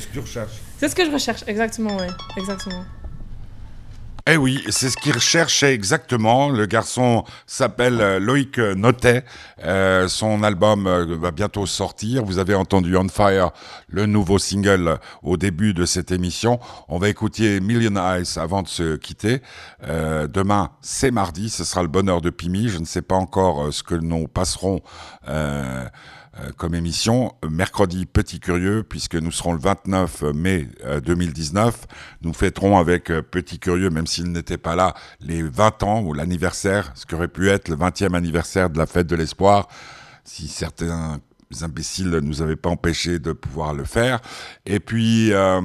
ce 0.00 0.06
que 0.08 0.12
tu 0.14 0.18
recherches. 0.18 0.58
C'est 0.78 0.88
ce 0.88 0.96
que 0.96 1.04
je 1.04 1.10
recherche, 1.12 1.44
exactement, 1.46 1.96
ouais. 1.96 2.08
Exactement. 2.36 2.84
Eh 4.26 4.38
oui, 4.38 4.64
c'est 4.70 4.88
ce 4.88 4.96
qu'il 4.96 5.12
recherchait 5.12 5.74
exactement. 5.74 6.48
Le 6.48 6.64
garçon 6.64 7.24
s'appelle 7.46 8.00
euh, 8.00 8.18
Loïc 8.18 8.58
Notet. 8.58 9.22
Euh, 9.62 10.08
son 10.08 10.42
album 10.42 10.86
euh, 10.86 11.18
va 11.20 11.30
bientôt 11.30 11.66
sortir. 11.66 12.24
Vous 12.24 12.38
avez 12.38 12.54
entendu 12.54 12.96
On 12.96 13.06
Fire, 13.10 13.50
le 13.86 14.06
nouveau 14.06 14.38
single 14.38 14.98
au 15.22 15.36
début 15.36 15.74
de 15.74 15.84
cette 15.84 16.10
émission. 16.10 16.58
On 16.88 16.96
va 16.96 17.10
écouter 17.10 17.60
Million 17.60 17.96
Eyes 17.96 18.38
avant 18.38 18.62
de 18.62 18.68
se 18.68 18.96
quitter. 18.96 19.42
Demain, 19.86 20.70
c'est 20.80 21.10
mardi. 21.10 21.50
Ce 21.50 21.62
sera 21.64 21.82
le 21.82 21.88
bonheur 21.88 22.22
de 22.22 22.30
Pimi. 22.30 22.70
Je 22.70 22.78
ne 22.78 22.86
sais 22.86 23.02
pas 23.02 23.16
encore 23.16 23.74
ce 23.74 23.82
que 23.82 23.94
nous 23.94 24.26
passerons. 24.26 24.80
Comme 26.56 26.74
émission. 26.74 27.34
Mercredi, 27.48 28.06
Petit 28.06 28.40
Curieux, 28.40 28.82
puisque 28.82 29.14
nous 29.14 29.30
serons 29.30 29.52
le 29.52 29.58
29 29.58 30.22
mai 30.34 30.68
2019. 31.04 31.86
Nous 32.22 32.32
fêterons 32.32 32.78
avec 32.78 33.06
Petit 33.06 33.58
Curieux, 33.58 33.90
même 33.90 34.06
s'il 34.06 34.32
n'était 34.32 34.58
pas 34.58 34.74
là, 34.74 34.94
les 35.20 35.42
20 35.42 35.82
ans 35.82 36.02
ou 36.02 36.12
l'anniversaire, 36.12 36.92
ce 36.94 37.06
qui 37.06 37.14
aurait 37.14 37.28
pu 37.28 37.48
être 37.48 37.68
le 37.68 37.76
20e 37.76 38.14
anniversaire 38.14 38.70
de 38.70 38.78
la 38.78 38.86
fête 38.86 39.06
de 39.06 39.16
l'espoir 39.16 39.68
si 40.24 40.48
certains 40.48 41.20
imbéciles 41.62 42.10
ne 42.10 42.20
nous 42.20 42.42
avaient 42.42 42.56
pas 42.56 42.70
empêché 42.70 43.18
de 43.18 43.32
pouvoir 43.32 43.74
le 43.74 43.84
faire. 43.84 44.20
Et 44.66 44.80
puis 44.80 45.32
euh, 45.32 45.60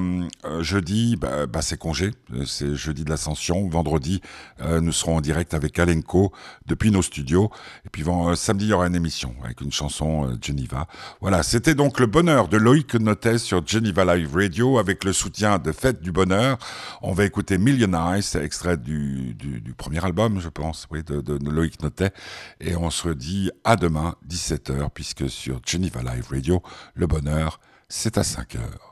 euh, 0.45 0.63
jeudi, 0.63 1.15
bah, 1.15 1.47
bah, 1.47 1.61
c'est 1.61 1.77
congé, 1.77 2.11
c'est 2.45 2.75
jeudi 2.75 3.03
de 3.03 3.09
l'Ascension. 3.09 3.67
Vendredi, 3.69 4.21
euh, 4.61 4.81
nous 4.81 4.91
serons 4.91 5.17
en 5.17 5.21
direct 5.21 5.53
avec 5.53 5.79
Alenco 5.79 6.31
depuis 6.65 6.91
nos 6.91 7.01
studios. 7.01 7.49
Et 7.85 7.89
puis 7.89 8.03
samedi, 8.35 8.65
il 8.65 8.69
y 8.69 8.73
aura 8.73 8.87
une 8.87 8.95
émission 8.95 9.33
avec 9.43 9.61
une 9.61 9.71
chanson 9.71 10.37
Geneva. 10.41 10.87
Voilà, 11.21 11.43
c'était 11.43 11.75
donc 11.75 11.99
le 11.99 12.05
bonheur 12.05 12.47
de 12.47 12.57
Loïc 12.57 12.95
Notet 12.95 13.37
sur 13.37 13.65
Geneva 13.65 14.15
Live 14.15 14.35
Radio 14.35 14.77
avec 14.77 15.03
le 15.03 15.13
soutien 15.13 15.57
de 15.57 15.71
Fête 15.71 16.01
du 16.01 16.11
Bonheur. 16.11 16.57
On 17.01 17.13
va 17.13 17.25
écouter 17.25 17.57
Million 17.57 17.93
Eyes, 17.93 18.37
extrait 18.41 18.77
du, 18.77 19.33
du, 19.33 19.73
premier 19.73 20.03
album, 20.03 20.39
je 20.39 20.49
pense, 20.49 20.87
oui, 20.91 21.03
de, 21.03 21.21
de, 21.21 21.49
Loïc 21.49 21.81
Notet. 21.81 22.11
Et 22.59 22.75
on 22.75 22.89
se 22.89 23.09
dit 23.09 23.49
à 23.63 23.75
demain, 23.75 24.15
17h, 24.27 24.89
puisque 24.93 25.29
sur 25.29 25.61
Geneva 25.65 25.78
Geneva 25.79 26.13
Live 26.13 26.27
Radio. 26.29 26.61
Le 26.93 27.07
bonheur, 27.07 27.61
c'est 27.87 28.17
à 28.17 28.23
5 28.23 28.55
heures. 28.55 28.88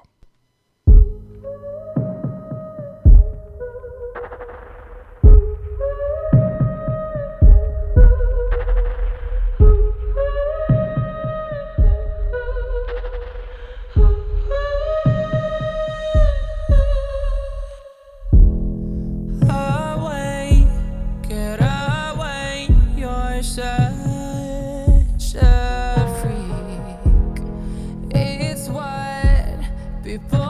Everybody 30.17 30.46